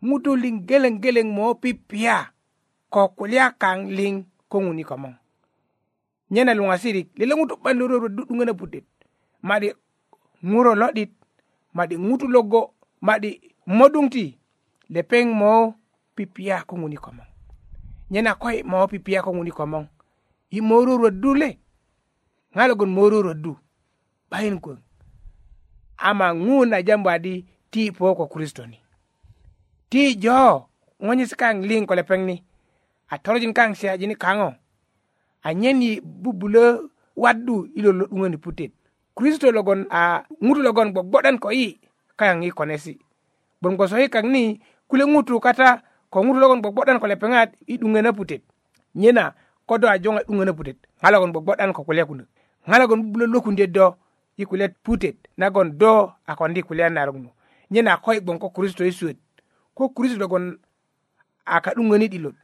ŋutu 0.07 0.31
liŋ 0.43 0.55
geleŋ 0.69 0.95
geleŋ 1.03 1.27
mo 1.37 1.45
pipiya 1.61 2.17
ko 2.93 3.01
kulya 3.17 3.43
kaŋ 3.63 3.79
liŋ 3.97 4.13
ko 4.51 4.57
ŋun 4.65 4.81
i 4.81 4.85
komoŋ 4.89 5.13
nyena 6.33 6.53
luŋasirik 6.59 7.07
lele 7.17 7.33
ŋutu 7.37 7.53
'ban 7.61 7.75
lororo 7.79 8.07
du'duŋö 8.15 8.43
na 8.45 8.53
budet 8.59 8.85
ma'di 9.47 9.69
ŋuro 10.51 10.71
lo'dit 10.81 11.11
ma'di 11.77 11.95
ŋutu 12.05 12.25
logo 12.35 12.61
ma'di 13.07 13.31
modung 13.77 14.09
ti 14.13 14.25
lepeŋ 14.93 15.25
mo 15.39 15.53
pipiya 16.17 16.57
ko 16.69 16.75
ŋun 16.81 16.97
i 16.97 16.97
komoŋ 17.07 17.29
nyena 18.11 18.35
koy 18.35 18.63
ma 18.63 18.79
wo 18.81 18.87
pipiya 18.87 19.23
ko 19.23 19.31
ŋuni 19.35 19.51
komoŋ 19.57 19.83
yi 20.53 20.59
moruroddu 20.69 21.29
le 21.41 21.49
ŋa 22.55 22.63
logon 22.69 22.91
moruroddu 22.95 23.51
'bayin 24.29 24.57
kwöŋ 24.63 24.77
ama 26.09 26.27
ŋun 26.45 26.69
a 26.75 26.79
jambu 26.87 27.09
adi 27.15 27.33
ti 27.71 27.81
po 27.97 28.05
ko 28.17 28.25
kristo 28.33 28.63
ni 28.71 28.77
ti 29.91 30.01
jo 30.23 30.39
ŋonyesi 31.05 31.35
kaŋ 31.41 31.55
liŋ 31.69 31.83
ko 31.89 31.93
lepeŋ 31.99 32.21
ni 32.29 32.35
a 33.09 33.15
torojin 33.23 33.53
kaŋ 33.57 33.71
siajini 33.79 34.15
kaŋo 34.23 34.49
anyen 35.47 35.81
yi 35.85 35.91
bubulö 36.21 36.65
waddu 37.23 37.55
ilo 37.79 37.89
lo 37.99 38.05
'duŋöni 38.09 38.37
putet 38.45 38.71
kristo 39.17 39.47
logon 39.57 39.81
a 40.01 40.21
ŋutu 40.45 40.61
logon 40.65 40.89
gbogbo'dan 40.93 41.37
ko 41.43 41.47
yi 41.59 41.67
kaŋ 42.19 42.37
yi 42.45 42.51
konesi 42.57 42.93
gboŋ 43.59 43.73
goso 43.79 43.97
yi 44.01 44.07
kaŋ 44.15 44.25
ni 44.33 44.43
kule 44.89 45.03
ŋutu 45.13 45.35
kata 45.45 45.69
ko 46.15 46.23
ŋutu 46.23 46.39
logon 46.39 46.63
gbogbo'dan 46.63 46.95
ko 47.03 47.11
lepeŋat 47.11 47.59
i 47.67 47.75
'duŋö 47.75 47.99
na 48.01 48.15
putet 48.15 48.39
nyena 48.95 49.35
ko 49.67 49.75
do 49.77 49.87
a 49.91 49.99
joŋa 50.03 50.23
'duŋö 50.23 50.43
na 50.47 50.53
putet 50.55 50.77
ŋa 51.03 51.11
logon 51.11 51.31
gbogbo'dan 51.35 51.75
ko 51.75 51.83
kulya 51.83 52.03
kunök 52.07 52.27
ŋa 52.69 52.79
logon 52.79 53.03
bubulö 53.03 53.25
lokundyet 53.27 53.71
do 53.75 53.85
i 54.41 54.47
kulya 54.47 54.67
putet 54.85 55.17
nagon 55.37 55.75
do 55.79 55.91
a 56.07 56.31
kondi 56.39 56.61
kulya 56.63 56.87
narok 56.89 57.17
nu 57.21 57.29
nyena 57.71 57.99
ko'yik 58.03 58.23
gboŋ 58.23 58.37
ko 58.39 58.47
kristo 58.55 58.83
i 58.87 58.95
e 58.95 58.95
suwet 58.95 59.17
ko 59.75 59.91
kristo 59.91 60.15
logon 60.19 60.55
a 61.45 61.59
ka'duŋönit 61.61 62.13
ilot 62.15 62.35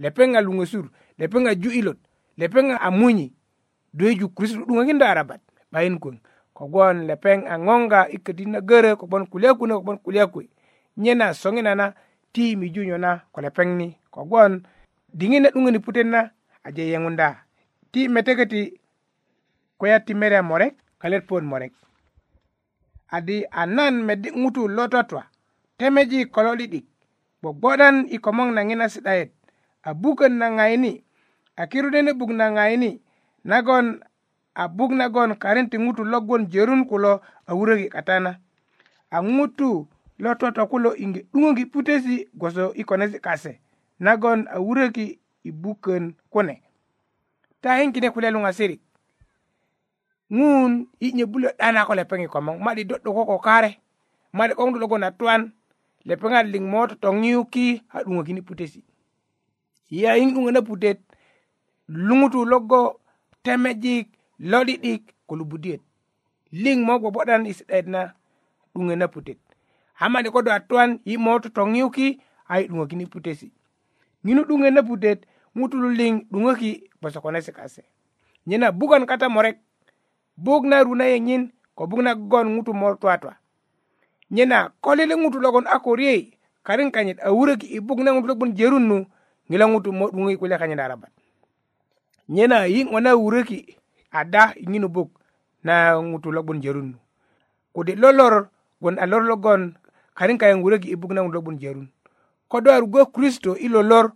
lepeŋa 0.00 0.40
luŋösur 0.40 0.88
lepeŋa 1.20 1.50
ju 1.62 1.70
ilot 1.76 2.00
lepeŋa 2.40 2.76
a 2.80 2.88
munyi 2.90 3.36
do 3.92 4.04
yeju 4.08 4.28
kristo 4.32 4.64
'duŋökindo 4.64 5.04
arabat 5.04 5.40
'bayin 5.72 6.00
kuöŋ 6.00 6.16
kogwon 6.56 6.96
lepeŋ 7.08 7.38
a 7.52 7.54
ŋoŋga 7.66 8.00
i 8.16 8.16
ködit 8.24 8.48
na 8.48 8.60
görö 8.64 8.96
kogwon 8.96 9.26
kulya 9.28 9.50
kunök 9.58 9.78
kogwon 9.84 9.98
kulya 10.04 10.24
kuwe 10.32 10.46
nyena 10.96 11.26
soŋinana 11.42 11.86
ti 12.32 12.56
mi 12.56 12.70
junyo 12.70 12.98
na 12.98 13.10
ko 13.32 13.38
lepeŋ 13.44 13.68
ni 13.78 13.88
kogwon 14.14 14.52
diŋit 15.18 15.40
na 15.44 15.48
'duŋöni 15.52 15.78
putet 15.84 16.06
na 16.14 16.20
aje 16.66 16.82
yeŋunda 16.92 17.28
ti 17.92 18.00
meteketi 18.14 18.62
kulya 19.78 19.96
ti 20.06 20.12
mede 20.20 20.38
morek 20.48 20.74
ko 21.00 21.06
let 21.12 21.24
puwön 21.28 21.46
morek 21.50 21.72
adi 23.16 23.36
a 23.50 23.62
nan 23.76 23.94
medi 24.08 24.28
ŋutu 24.40 24.62
lo 24.76 24.84
totwa 24.92 25.22
temeji 25.78 26.18
ko 26.34 26.40
lo 26.46 26.52
'di'dik 26.58 26.86
gbogbodan 27.40 27.96
i 28.14 28.16
komoŋ 28.24 28.48
na 28.56 28.60
ŋina 28.68 28.86
si'dayet 28.94 29.30
a 29.82 29.90
bukön 30.02 30.34
na 30.40 30.46
ŋayini 30.56 30.92
a 31.60 31.66
kirude 31.70 32.00
na 32.02 32.10
e 32.14 32.18
buk 32.18 32.30
na 32.38 32.46
ŋayini 32.56 32.90
nagon 33.50 33.86
a 34.54 34.64
buk 34.76 34.92
nagon 35.00 35.30
karen 35.42 35.66
ti 35.70 35.76
ŋutu 35.84 36.02
logwon 36.12 36.42
jörun 36.52 36.82
kulo 36.90 37.12
a 37.46 37.52
wuröki 37.58 37.86
katana 37.94 38.32
a 39.10 39.18
ŋutu 39.34 39.70
lo 40.20 40.34
totokulo 40.36 40.92
inge 40.96 41.24
'duŋöki 41.32 41.64
putesi 41.72 42.28
gwoso 42.38 42.72
i 42.76 42.84
konesi 42.84 43.18
kase 43.20 43.52
nagon 44.00 44.46
a 44.50 44.60
wuröki 44.60 45.18
i 45.44 45.50
bukön 45.52 46.12
kune 46.32 46.56
taiŋ 47.62 47.92
kine 47.92 48.10
kule 48.10 48.30
luŋasirik 48.30 48.80
ŋun 50.38 50.86
i 51.00 51.08
nyöbulö 51.16 51.48
'dana 51.58 51.86
ko 51.86 51.94
lepeŋ 51.94 52.20
i 52.24 52.28
komoŋ 52.32 52.56
ma'di 52.64 52.82
do'do 52.88 53.10
koko 53.16 53.38
kare 53.46 53.70
ma'di 54.36 54.54
'boŋ 54.54 54.68
do 54.72 54.78
logon 54.78 55.02
a 55.04 55.10
twan 55.18 55.52
lepeŋat 56.08 56.46
liŋ 56.52 56.64
mo 56.72 56.80
totoŋiyuki 56.90 57.66
a 57.88 57.98
'duŋökini 58.04 58.42
putesi 58.48 58.80
yayiŋ 60.02 60.28
'duŋö 60.34 60.50
na 60.52 60.60
putet 60.68 60.98
luŋutu 62.06 62.40
logo 62.50 62.82
temejik 63.44 64.06
lo'di'dik 64.50 65.02
ko 65.28 65.32
lubudiyöt 65.40 65.80
liŋ 66.62 66.78
mo 66.86 66.94
gbobo'dan 67.00 67.46
i 67.46 67.52
si'dayit 67.56 67.86
na 67.88 68.00
'duŋö 68.74 68.94
na 68.98 69.08
putet 69.08 69.38
hamani 70.00 70.30
kodo 70.30 70.52
atuan 70.52 71.00
yi 71.04 71.18
moto 71.18 71.48
to 71.48 71.66
ngiuki 71.68 72.20
ai 72.48 72.68
dungo 72.68 72.86
kini 72.86 73.06
putesi 73.06 73.52
nginu 74.24 74.44
dunge 74.44 74.70
na 74.70 74.82
putet 74.82 75.26
mutulu 75.54 75.90
ling 75.92 76.24
dungo 76.32 76.54
ki 76.54 76.88
boso 77.02 77.20
konese 77.20 77.52
kase 77.52 77.84
nyina 78.46 78.72
bugan 78.72 79.06
kata 79.06 79.28
morek 79.28 79.60
bug 80.36 80.64
na 80.64 80.80
runa 80.82 81.04
yengin 81.04 81.52
ko 81.76 81.86
bug 81.86 82.00
na 82.00 82.14
gon 82.14 82.48
mutu 82.48 82.72
mor 82.72 82.96
twatwa 82.98 83.36
nyina 84.30 84.72
kolile 84.80 85.14
mutu 85.16 85.40
logon 85.40 85.66
akorie 85.68 86.32
karin 86.64 86.90
kanyit 86.90 87.20
awure 87.20 87.56
ki 87.56 87.66
ibug 87.66 88.00
na 88.00 88.12
mutu 88.14 88.26
logon 88.26 88.52
jerunnu 88.56 89.04
ngila 89.52 89.68
mutu 89.68 89.92
mo 89.92 90.08
dungo 90.10 90.32
kule 90.36 90.58
kanyi 90.58 90.76
darabat 90.80 91.10
nyina 92.28 92.64
yi 92.64 92.84
ngona 92.88 93.12
wure 93.20 93.44
ki 93.44 93.76
ada 94.10 94.54
nginu 94.68 94.88
bug 94.88 95.10
na 95.64 96.00
mutu 96.02 96.32
logon 96.32 96.60
jerunnu 96.60 96.96
kudi 97.76 97.96
lolor 98.00 98.48
gon 98.80 98.96
alor 98.98 99.22
logon 99.28 99.76
karin 100.20 100.36
kayaŋ'wuröki 100.38 100.92
i 100.92 100.96
buk 101.00 101.16
naŋ 101.16 101.32
lo'bun 101.32 101.56
jorun 101.56 101.88
ko 102.48 102.60
do 102.60 102.68
arugö 102.70 103.08
kristo 103.14 103.56
i 103.56 103.68
lolor 103.72 104.12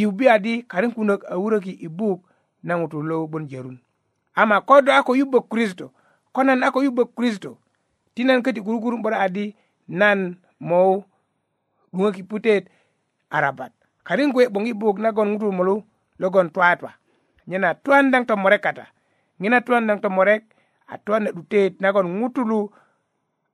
yubi 0.00 0.28
adi 0.32 0.64
karin 0.64 0.94
kunök 0.96 1.20
a 1.28 1.34
eh, 1.36 1.40
wuröki 1.42 1.72
i 1.76 1.88
buk 1.88 2.24
na 2.62 2.74
ŋutu 2.80 3.04
lo'bun 3.04 3.44
jorun 3.50 3.76
ama 4.34 4.64
ko 4.64 4.80
do 4.80 4.88
a 4.92 5.02
ko 5.04 5.12
yubö 5.12 5.40
kristo 5.50 5.92
ko 6.32 6.40
nan 6.42 6.64
a 6.64 6.70
ko 6.72 6.80
yubö 6.80 7.04
kristo 7.16 7.58
ti 8.16 8.24
nan 8.24 8.40
köti 8.42 8.60
kurukuru 8.64 8.96
'bura 8.96 9.20
adi 9.20 9.52
nan 9.88 10.40
mou 10.58 11.04
'duŋöki 11.92 12.22
putet 12.24 12.66
arabat 13.30 13.72
karin 14.08 14.32
kuwe 14.32 14.48
'boŋ 14.48 14.66
i 14.72 14.72
buk 14.72 14.98
nagon 15.04 15.28
ŋutu 15.36 15.52
molu 15.52 15.84
logon 16.18 16.48
twatwa 16.50 16.90
nyena 17.46 17.74
tuwan 17.84 18.08
daŋ 18.10 18.24
tomorek 18.26 18.62
kata 18.64 18.84
ŋina 19.40 19.60
tuwan 19.68 19.84
daŋ 19.86 19.98
tomorek 20.00 20.42
a 20.92 20.96
tuwan 21.04 21.22
na 21.28 21.30
'dutet 21.32 21.76
nagon 21.84 22.06
ŋutulu 22.18 22.60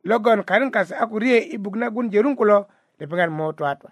logon 0.05 0.43
karin 0.45 0.71
kase 0.71 0.95
a 0.97 1.07
kurie 1.07 1.39
i 1.53 1.59
buk 1.59 1.77
nagun 1.77 2.11
jerun 2.11 2.37
kulo 2.37 2.67
lepeŋat 3.01 3.31
mo 3.39 3.45
twatwa 3.57 3.91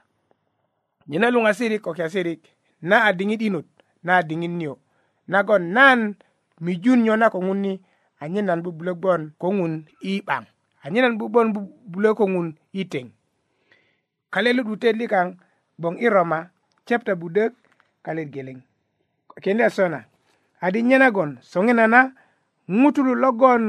nyena 1.09 1.29
luŋa 1.35 1.53
sirik 1.59 1.83
ko 1.85 1.91
kiasirik 1.97 2.41
na 2.89 2.97
a 3.05 3.11
diŋit 3.19 3.43
inut 3.49 3.67
na 4.05 4.13
a 4.17 4.23
diŋit 4.29 4.53
niyo 4.59 4.75
nagon 5.33 5.65
nan 5.77 6.01
mijun 6.65 7.01
nyona 7.05 7.27
ko 7.35 7.39
ŋun 7.47 7.59
ni 7.65 7.73
anyenan 8.23 8.61
bubulö 8.65 8.93
gbon 9.01 9.23
ko 9.41 9.47
ŋun 9.59 9.73
i 10.11 10.21
'baŋ 10.25 10.45
anyenan 10.85 11.15
bubon 11.21 11.47
bubulö 11.55 12.11
ko 12.19 12.25
ŋun 12.35 12.49
i 12.73 12.83
teŋ 12.93 13.07
kale 14.33 14.51
lu'dutet 14.57 14.97
likaŋ 15.01 15.29
gboŋ 15.81 15.95
i 16.01 16.07
roma 16.15 16.41
chapta 16.89 17.13
budök 17.23 17.53
kalet 18.05 18.29
geleŋ 18.35 18.59
kendi 19.43 19.63
a 19.63 19.71
sona 19.77 20.01
adi 20.65 20.79
nyenagon 20.89 21.31
soŋinana 21.51 22.01
ŋutulu 22.69 23.13
logon 23.17 23.63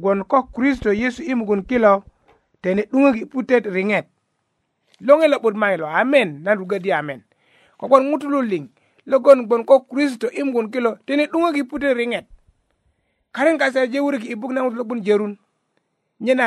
gwon 0.00 0.24
ko 0.24 0.38
kristo 0.54 0.88
yesu 0.92 1.22
i 1.22 1.34
mugun 1.36 1.62
kilo 1.68 1.92
tene 2.64 2.82
'duŋöki 2.90 3.24
putet 3.32 3.64
riŋet 3.74 4.06
loŋe 5.06 5.26
lo'but 5.32 5.52
mayi 5.60 5.76
lo 5.76 5.84
amen 6.00 6.28
nan 6.44 6.56
rugödi 6.58 6.90
amen 7.00 7.20
kogwon 7.80 8.02
ŋutulu 8.10 8.38
liŋ 8.50 8.64
logon 9.10 9.40
gwon 9.48 9.62
ko 9.68 9.76
kristo 9.90 10.26
i 10.32 10.40
mugun 10.46 10.68
kilo 10.72 10.90
tene 11.06 11.24
'duŋöki 11.30 11.62
putet 11.70 11.92
riŋet 12.00 12.24
karen 13.34 13.58
kase 13.60 13.80
je 13.92 13.98
wuriki 14.04 14.28
i 14.32 14.34
buk 14.40 14.52
na 14.56 14.60
ŋutu 14.64 14.76
lo'bun 14.80 15.00
jerun 15.06 15.34
nyena 16.24 16.46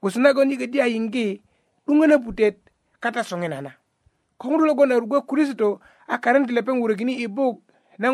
gusu 0.00 0.18
nagon 0.22 0.50
i 0.50 0.56
ködi 0.60 0.78
a 0.80 2.18
putet 2.24 2.56
kata 3.02 3.20
soŋinana 3.30 3.70
ko 4.38 4.44
ŋutu 4.50 4.62
logon 4.68 4.92
a 4.94 5.00
rugö 5.02 5.18
kristo 5.28 5.68
a 6.06 6.14
karen 6.22 6.46
ti 6.46 6.52
lepeŋ 6.56 6.76
wurökini 6.80 7.14
i 7.18 7.26
buk 7.36 7.56
na 7.98 8.08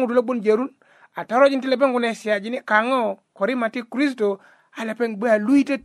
jerun 0.46 0.70
a 1.14 1.24
torojinti 1.24 1.68
lepeŋ 1.68 1.92
kune 1.92 2.10
siyajini 2.14 2.58
kaŋo 2.64 3.00
ko 3.36 3.42
rima 3.46 3.68
ti 3.74 3.80
kristo 3.84 4.40
a 4.78 4.80
lepeŋ 4.88 5.10
gbe 5.16 5.26
a 5.36 5.38
luitet 5.44 5.82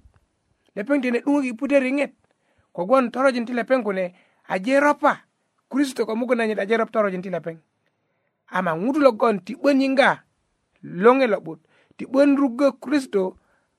lepeŋ 0.76 0.98
tine 1.04 1.20
'duŋök 1.22 1.44
i 1.52 1.54
pute 1.60 1.78
riŋet 1.86 2.12
kogwon 2.76 3.06
torojinti 3.14 3.54
lepeŋ 3.60 3.80
kune 3.86 4.06
a 4.54 4.56
jeropa 4.66 5.14
kristo 5.72 6.02
ko 6.08 6.14
mugun 6.20 6.38
nanyit 6.40 6.60
a 6.62 6.66
jerop 6.70 6.92
torojinti 6.94 7.30
lepeŋ 7.36 7.58
ama 8.58 8.72
ŋutu 8.82 9.00
logon 9.06 9.36
ti 9.46 9.54
'bön 9.60 9.78
yiŋga 9.84 10.10
loŋe 11.04 11.26
lo'but 11.34 11.60
ti 11.98 12.04
'bön 12.12 12.32
rugö 12.40 12.68
kristo 12.84 13.24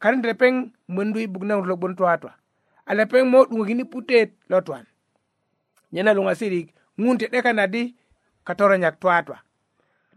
kanit 0.03 0.25
lepeŋ 0.29 0.55
möndu 0.95 1.19
i 1.25 1.27
bukna 1.33 1.55
ŋutu 1.57 1.69
lo'bön 1.73 1.93
tuwatwa 1.99 2.31
a 2.89 2.93
lepeŋ 2.99 3.25
mo 3.33 3.39
'duŋökini 3.49 3.85
putet 3.93 4.31
lo 4.53 4.59
twan 4.67 4.85
nyena 5.93 6.13
luŋasirik 6.17 6.69
ŋun 7.03 7.17
ti 7.21 7.25
'dekanadi 7.33 7.83
ka 8.47 8.53
toronyak 8.59 8.97
tuwatwa 9.01 9.37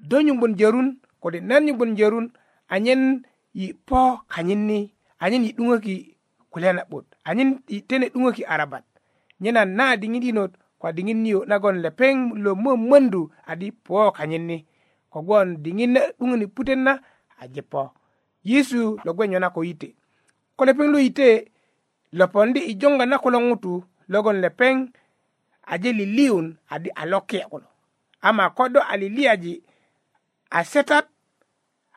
do 0.09 0.17
nyuŋgun 0.25 0.55
jörun 0.59 0.89
kode 1.21 1.39
nan 1.41 1.69
yugun 1.69 1.95
jerun 1.95 2.34
anyen 2.67 3.21
yi 3.53 3.73
po 3.73 4.17
kanyin 4.27 4.65
ni 4.65 4.91
anyen 5.19 5.45
yi 5.45 5.53
dungo 5.53 5.77
ki 5.79 6.17
kulya 6.49 6.73
na 6.73 6.86
bot 6.89 7.05
anyen 7.23 7.62
yi 7.69 7.81
tene 7.81 8.10
dungo 8.10 8.31
ki 8.34 8.43
arabat 8.43 8.84
nyena 9.39 9.65
na 9.65 9.95
dingin 9.97 10.21
dinot 10.21 10.51
kwa 10.81 10.89
dingin 10.91 11.17
niyo 11.21 11.45
nagon 11.45 11.77
lepeng 11.81 12.34
lo 12.41 12.55
mo 12.57 12.75
mwendu 12.77 13.29
adi 13.45 13.71
po 13.71 14.10
kanyin 14.12 14.45
ni 14.49 14.57
kogon 15.13 15.62
dingin 15.63 15.93
na 15.93 16.01
dungo 16.19 16.38
ni 16.41 16.47
puten 16.49 16.79
na 16.89 16.97
aje 17.38 17.62
po 17.62 17.93
yisu 18.43 18.97
lo 19.05 19.13
gwen 19.13 19.34
yona 19.38 19.49
ko 19.53 19.62
yite 19.63 19.93
ko 20.57 20.65
lepeng 20.65 20.89
lo 20.91 20.97
yite 20.99 21.47
lo 22.17 22.27
pondi 22.27 22.60
i 22.65 22.73
jonga 22.75 23.05
na 23.05 23.17
kolong 23.21 23.51
utu 23.53 23.77
logon 24.10 24.41
lepeng 24.41 24.89
aje 25.69 25.93
liliun 25.93 26.57
adi 26.69 26.89
alokia 26.89 27.45
kolo 27.47 27.65
ama 28.21 28.49
kodo 28.49 28.81
aliliaji 28.81 29.62
a 30.51 30.63
setat 30.63 31.07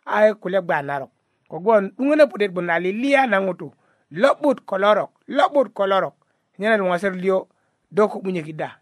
a 0.06 0.34
kule 0.34 0.62
gbanarok 0.62 1.10
kogon 1.48 1.90
dungana 1.98 2.26
pudet 2.26 2.52
bun 2.54 2.70
ali 2.70 2.92
liya 2.92 3.26
nangutu 3.26 3.72
lobut 4.10 4.60
kolorok 4.64 5.10
lobut 5.28 5.68
kolorok 5.74 6.14
nyana 6.58 6.78
ngwaser 6.84 7.14
lio 7.16 7.48
doko 7.90 8.20
bunye 8.20 8.42
kida 8.42 8.78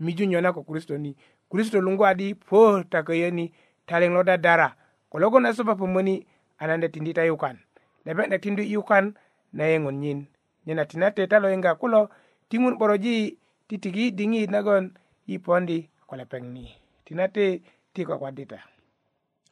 miju 0.00 0.24
nyona 0.24 0.52
ko 0.52 0.62
kristo 0.62 0.98
ni 0.98 1.16
kristo 1.50 1.80
lungu 1.80 2.06
adi 2.06 2.34
po 2.34 2.82
takayeni 2.84 3.52
taleng 3.86 4.12
loda 4.14 4.36
dara 4.36 4.76
kologon 5.10 5.46
asuba 5.46 5.74
pemoni 5.76 6.26
ananda 6.58 6.88
tindi 6.88 7.12
tayukan 7.14 7.56
lebe 8.04 8.26
na 8.26 8.38
tindu 8.38 8.62
yukan 8.62 9.14
na 9.52 9.64
yengon 9.64 9.98
nyin 10.00 10.26
nyana 10.66 10.84
tinate 10.84 11.26
talo 11.26 11.52
inga 11.52 11.74
kulo 11.74 12.08
timun 12.48 12.76
boroji 12.78 13.38
titigi 13.68 14.10
dingi 14.10 14.46
nagon 14.46 14.92
ipondi 15.26 15.88
kolepeŋ 16.06 16.44
ni 16.52 16.72
tinate 17.04 17.62
ti 17.92 18.04
kwadita 18.04 18.64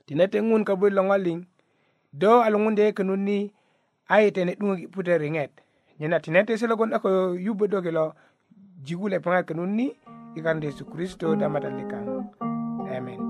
tinete 0.09 0.39
ŋun 0.49 0.63
kobut 0.69 0.93
lo 0.97 1.03
ŋoliŋ 1.09 1.39
do 2.21 2.31
a 2.47 2.49
lo 2.53 2.59
ŋunde 2.65 2.87
könun 2.97 3.21
ni 3.29 3.39
a 4.13 4.15
yitene 4.23 4.53
'duŋök 4.57 4.81
i 4.87 4.89
pute 4.93 5.15
riŋet 5.23 5.53
nyena 5.99 6.17
tinete 6.25 6.53
se 6.61 6.67
logon 6.71 6.95
a 6.97 6.99
ko 7.05 7.11
yubödö 7.47 7.79
kilo 7.85 8.05
jigu 8.87 9.07
lepeŋat 9.13 9.45
könun 9.49 9.71
ni 9.79 9.87
i 10.37 10.39
kaŋ 10.45 10.57
yesu 10.65 10.85
kristo 10.93 11.27
damata 11.41 11.69
likaŋ 11.79 12.05
amen 12.97 13.21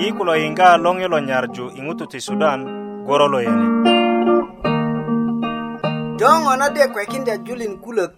yi 0.00 0.06
kulo 0.16 0.32
yiŋga 0.42 0.66
loŋi 0.84 1.06
lo 1.12 1.18
nyarju 1.28 1.64
i 1.78 1.80
ŋutu 1.86 2.04
ti 2.12 2.18
sudan 2.26 2.60
goro 3.06 3.26
lo 3.32 3.38
yene 3.46 3.66
do 6.18 6.28
ŋo 6.42 6.52
na 6.60 6.66
de 6.76 6.82
kwekindya 6.92 7.34
julin 7.46 7.74
kulök 7.84 8.16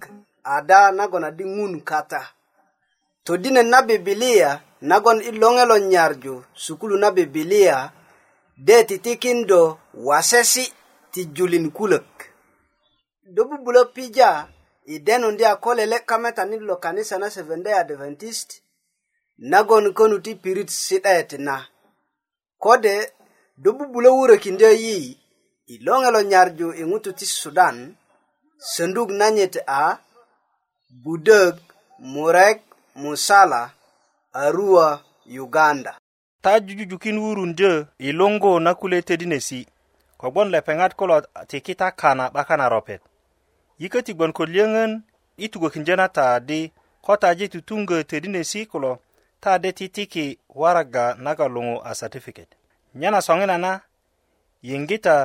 ada 0.55 0.79
nagon 0.99 1.25
adi 1.29 1.45
ŋun 1.57 1.75
kata 1.91 2.21
todinet 3.25 3.67
na 3.73 3.79
bibilia 3.89 4.51
nagon 4.91 5.19
i 5.25 5.31
loŋelo 5.41 5.77
nyarju 5.93 6.35
sukulu 6.63 6.97
na 7.03 7.09
bibilia 7.17 7.77
de 8.67 8.77
titikindo 8.89 9.61
wasesi 10.07 10.65
ti 11.13 11.21
julin 11.35 11.67
kulök 11.77 12.11
do 13.35 13.41
bubulö 13.51 13.83
pija 13.95 14.31
i 14.85 14.99
denundi 15.07 15.45
a 15.45 15.53
ko 15.63 15.71
lele 15.79 15.99
kametani 16.09 16.57
lo 16.69 16.75
kanisa 16.85 17.17
na 17.19 17.29
seventday 17.37 17.73
adventist 17.83 18.49
nagon 19.51 19.87
könu 19.97 20.19
ti 20.25 20.33
pirit 20.43 20.69
si'det 20.85 21.31
na 21.47 21.57
kode 22.65 22.97
do 23.63 23.71
bubulö 23.79 24.09
wurökindö 24.19 24.69
yi 24.85 24.99
i 25.73 25.75
loŋelo 25.87 26.21
nyarju 26.33 26.67
i 26.75 26.83
ŋutu 26.91 27.11
ti 27.19 27.27
sudan 27.41 27.77
sönduk 28.73 29.11
nanyit 29.19 29.55
a 29.67 29.99
budök 31.05 31.57
murek 32.15 32.61
musala 32.95 33.71
arua 34.33 35.01
uganda 35.39 35.99
ta 36.43 36.61
jujujukin 36.61 37.19
wurundyö 37.19 37.75
i 37.99 38.13
luŋgu 38.13 38.61
na 38.65 38.75
kule 38.79 39.03
tedinesi 39.03 39.61
kogbon 40.21 40.49
lepeŋat 40.53 40.93
kulo 40.99 41.17
tikita 41.51 41.87
kana 42.01 42.31
'bakan 42.33 42.59
na 42.61 42.67
ropet 42.69 43.01
yiköti 43.81 44.13
gbon 44.15 44.33
ko 44.37 44.45
liyöŋön 44.47 44.93
i 45.37 45.47
tugökindyö 45.53 45.97
na 45.99 46.09
ta 46.17 46.27
di 46.49 46.61
ko 47.05 47.13
taji 47.23 47.47
tutuŋgö 47.53 47.97
tedinesi 48.11 48.61
kulo 48.67 48.93
ta 49.43 49.59
de 49.63 49.71
titiki 49.73 50.27
waraga 50.61 51.05
naga 51.25 51.47
luŋu 51.55 51.77
a 51.89 51.95
satifiket 51.99 52.49
nyena 52.95 53.21
soŋinana 53.27 53.73
yiŋgita 54.69 55.17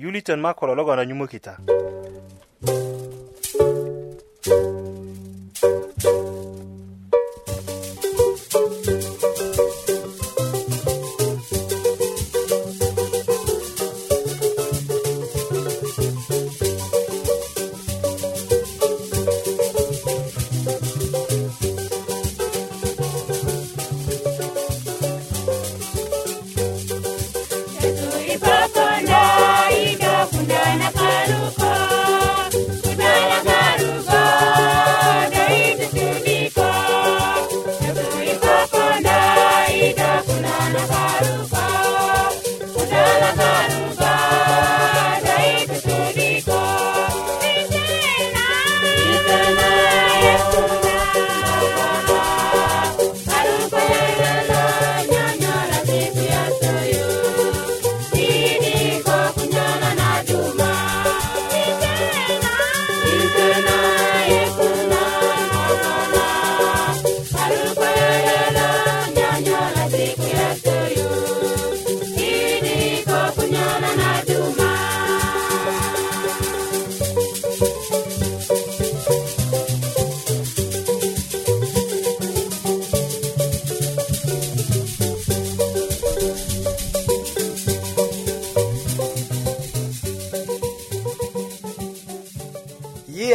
yulitön 0.00 0.40
ma 0.44 0.50
kulo 0.58 0.72
logon 0.78 0.98
a 0.98 1.04
nyumökita 1.08 1.52
mm 1.58 1.64
-hmm. 1.68 2.23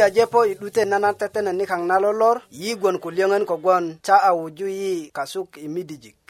aje 0.02 0.26
po 0.26 0.44
i 0.46 0.54
'dute 0.54 0.84
nana 0.84 1.12
tetene 1.14 1.52
nikaŋ 1.52 1.80
na 1.88 1.96
lolor 2.02 2.36
yi 2.60 2.70
gwon 2.80 2.96
kulyöŋön 3.02 3.44
kogwon 3.50 3.84
ca 4.06 4.16
a 4.22 4.30
wuju 4.38 4.66
yi 4.80 4.92
kasuk 5.16 5.50
i 5.56 5.66
midijik 5.74 6.20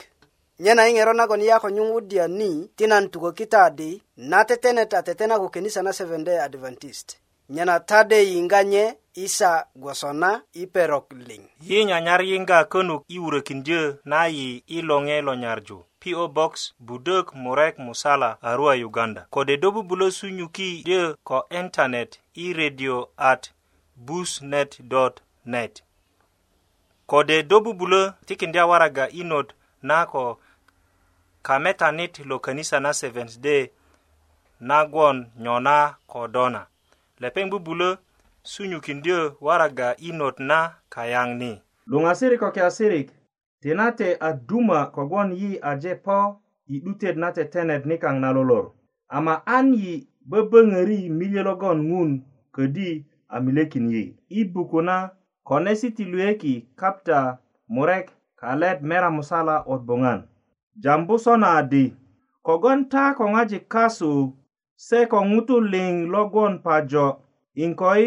nye 0.62 0.72
na 0.74 0.82
yiŋero 0.88 1.12
nagon 1.14 1.40
yi 1.44 1.50
a 1.50 1.58
ko 1.62 1.68
nyuŋwudya 1.76 2.24
ni 2.38 2.50
ti 2.76 2.84
nan 2.90 3.04
tukökita 3.12 3.62
di 3.78 3.90
na 4.30 4.38
tetenet 4.48 4.92
a 4.94 5.00
tetena 5.06 5.38
ko 5.42 5.48
kenisa 5.54 5.82
na 5.82 5.92
seven 5.92 6.24
day 6.24 6.38
adventist 6.46 7.08
nye 7.54 7.64
na 7.64 7.76
tade 7.80 8.18
yiŋga 8.32 8.60
nye 8.72 8.84
isa 9.14 9.52
gwosona 9.80 10.30
i 10.52 10.62
perok 10.74 11.06
liŋ 11.28 11.42
yi 11.68 11.84
nyanyar 11.84 12.20
yiŋga 12.30 12.58
könuk 12.72 13.02
i 13.08 13.16
wurökindyö 13.22 13.82
na 14.04 14.20
yi 14.36 14.48
i 14.66 14.78
loŋe 14.88 15.16
lo 15.26 15.34
nyarju 15.34 15.78
PO 16.00 16.24
Box 16.36 16.72
Budok 16.86 17.26
Murek 17.42 17.74
Musala 17.78 18.30
Arua 18.42 18.74
Uganda 18.88 19.26
Kode 19.30 19.56
dobu 19.62 19.80
bulo 19.82 20.10
sunyuki 20.10 20.82
dyo 20.86 21.14
ko 21.28 21.44
internet 21.50 22.18
i 22.34 22.52
radio 22.52 23.08
at 23.18 23.52
busnet.net 24.00 25.82
kode 27.06 27.42
do 27.42 27.60
bubulö 27.60 28.10
tikindi 28.26 28.58
a 28.58 28.66
waraga 28.66 29.08
inot 29.10 29.52
na 29.82 30.06
ko 30.06 30.40
kametanit 31.42 32.18
lo 32.18 32.38
kanisa 32.38 32.80
na 32.80 32.92
seventh 32.92 33.38
day 33.40 33.70
nagwon 34.60 35.26
nyona 35.38 35.94
ko 36.06 36.28
dona 36.28 36.66
lepeŋ 37.20 37.46
bubulö 37.50 37.96
sunyukindyö 38.42 39.30
waraga 39.40 39.92
inot 40.08 40.38
na 40.40 40.74
kayaŋ 40.92 41.28
ni 41.36 41.50
luŋasirik 41.90 42.40
ko 42.40 42.48
kiasirik 42.54 43.08
ti 43.60 43.74
nate 43.74 44.16
a 44.20 44.32
duma 44.32 44.86
kogwon 44.94 45.32
yi 45.32 45.58
aje 45.62 45.94
po 45.94 46.16
i 46.68 46.76
'dutet 46.80 47.16
na 47.16 47.32
tetenet 47.32 47.82
nikaŋ 47.86 48.16
na 48.20 48.28
lolor 48.32 48.72
ama 49.08 49.34
an 49.46 49.74
yi 49.74 49.92
böböŋöri 50.30 51.00
milye 51.18 51.42
logon 51.42 51.78
ŋun 51.88 52.10
ködi 52.54 53.04
amilekin 53.30 53.90
yi 53.90 54.18
ibuku 54.28 54.82
na 54.82 55.10
konesi 55.42 55.90
ti 55.90 56.04
lueki 56.04 56.68
kapta 56.76 57.38
murek 57.68 58.10
kalet 58.36 58.82
mera 58.82 59.10
musala 59.10 59.62
ot 59.66 59.82
bongan 59.86 60.26
jambu 60.82 61.18
sona 61.18 61.48
adi 61.58 61.94
kogon 62.46 62.80
ta 62.92 63.14
ko 63.16 63.24
ŋojik 63.32 63.64
kasu 63.72 64.10
se 64.86 64.98
ko 65.10 65.18
ŋutul 65.30 65.64
liŋ 65.72 65.92
logon 66.12 66.54
pajo 66.66 67.06
inkoi 67.64 68.06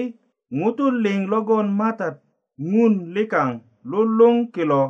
ŋutul 0.59 0.93
liŋ 1.05 1.19
logon 1.33 1.67
matat 1.79 2.15
ŋun 2.71 2.93
likaŋ 3.15 3.49
luluŋ 3.89 4.35
kilo 4.53 4.81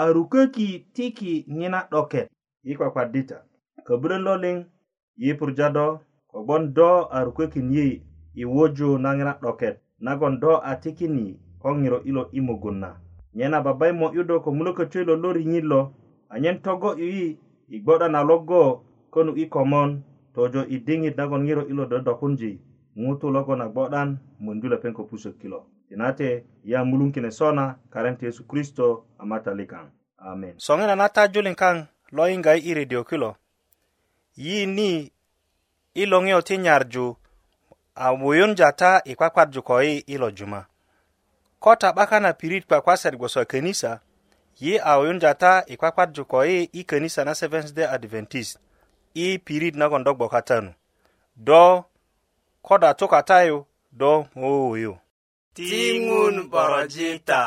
arukäki 0.00 0.68
tiki 0.94 1.34
ŋina 1.58 1.80
'doket 1.88 2.26
i 2.70 2.72
kwakwadita 2.78 3.36
köbulön 3.86 4.22
lo 4.26 4.34
liŋ 4.44 4.56
yipurja 5.22 5.66
do 5.76 5.86
kogbon 6.30 6.62
do 6.76 6.90
arukökin 7.16 7.68
yi 7.76 7.88
i 8.34 8.44
woju 8.44 8.98
na 8.98 9.10
ŋiro 9.16 9.32
'doket 9.40 9.76
nagon 10.00 10.40
do 10.40 10.50
a 10.62 10.72
tikini 10.82 11.36
ko 11.62 11.68
ŋiro 11.82 11.98
ilo 12.04 12.28
i 12.32 12.40
mugun 12.40 12.80
na 12.80 13.00
nyena 13.34 13.60
babai 13.60 13.92
mo 13.92 14.10
'yudo 14.14 14.40
ko 14.40 14.50
mulököcö 14.50 15.02
ilo 15.02 15.16
lo 15.16 15.32
riŋit 15.32 15.64
lo 15.64 15.94
anyen 16.30 16.62
togo 16.62 16.94
yuyi 16.96 17.38
i 17.68 17.78
gboda 17.82 18.08
na 18.08 18.22
logo 18.22 18.84
konu 19.10 19.34
i 19.36 19.46
komon 19.48 20.02
tojo 20.34 20.62
i 20.68 20.78
diŋit 20.78 21.16
nagon 21.16 21.42
ŋiro 21.44 21.62
ilo 21.68 21.86
dodokunji 21.86 22.60
ŋutu 22.96 23.30
logon 23.30 23.60
a 23.62 23.68
gbo'dan 23.68 24.18
mondu 24.38 24.68
lepeŋ 24.68 24.92
ko 24.92 25.04
pusök 25.04 25.38
kilo 25.38 25.66
tinate 25.88 26.44
ya 26.64 26.84
mulunkine 26.84 27.30
sona 27.30 27.78
karent 27.90 28.22
yesu 28.22 28.46
kristo 28.46 29.04
a 29.18 29.26
matalikaŋ 29.26 29.86
amen 30.16 30.54
soŋina 30.58 30.94
na 30.96 31.08
tajulin 31.08 31.54
kaŋ 31.54 31.76
lo 32.14 32.22
yiŋga 32.30 32.54
i 32.58 32.62
i 32.70 32.74
redio 32.74 33.02
kilo 33.04 33.34
yi 34.36 34.66
ni 34.66 35.10
i 35.94 36.06
loŋeyo 36.06 36.40
ti 36.42 36.58
nyarju 36.58 37.16
a 37.94 38.10
wuyunja 38.12 38.72
ta 38.72 39.02
i 39.04 39.14
kwakwarju 39.16 39.62
ko 39.62 39.82
yi 39.82 39.98
ilo 40.06 40.30
juma 40.30 40.66
ko 41.58 41.76
ta 41.76 41.92
'baka 41.92 42.20
na 42.20 42.32
pirit 42.32 42.66
kwakwasat 42.66 43.14
gboso 43.16 43.42
könisa 43.44 44.00
yi 44.58 44.78
a 44.78 44.98
wuyunja 44.98 45.34
ta 45.34 45.64
i 45.66 45.76
kwakwarju 45.76 46.24
ko 46.24 46.44
yi 46.44 46.68
i 46.72 46.84
könisa 46.84 47.24
na 47.24 47.34
seventh 47.34 47.72
day 47.72 47.86
adventist 47.86 48.58
i 49.14 49.38
pirit 49.38 49.74
nagon 49.74 50.04
do 50.04 50.14
gbokatanu 50.14 50.74
do 51.36 51.84
ko 52.62 52.74
oh, 52.74 52.78
da 52.78 52.94
tukatayu 52.94 53.66
do 53.92 54.26
wowuyu 54.36 54.96
tiŋun 55.54 56.48
borojita 56.50 57.42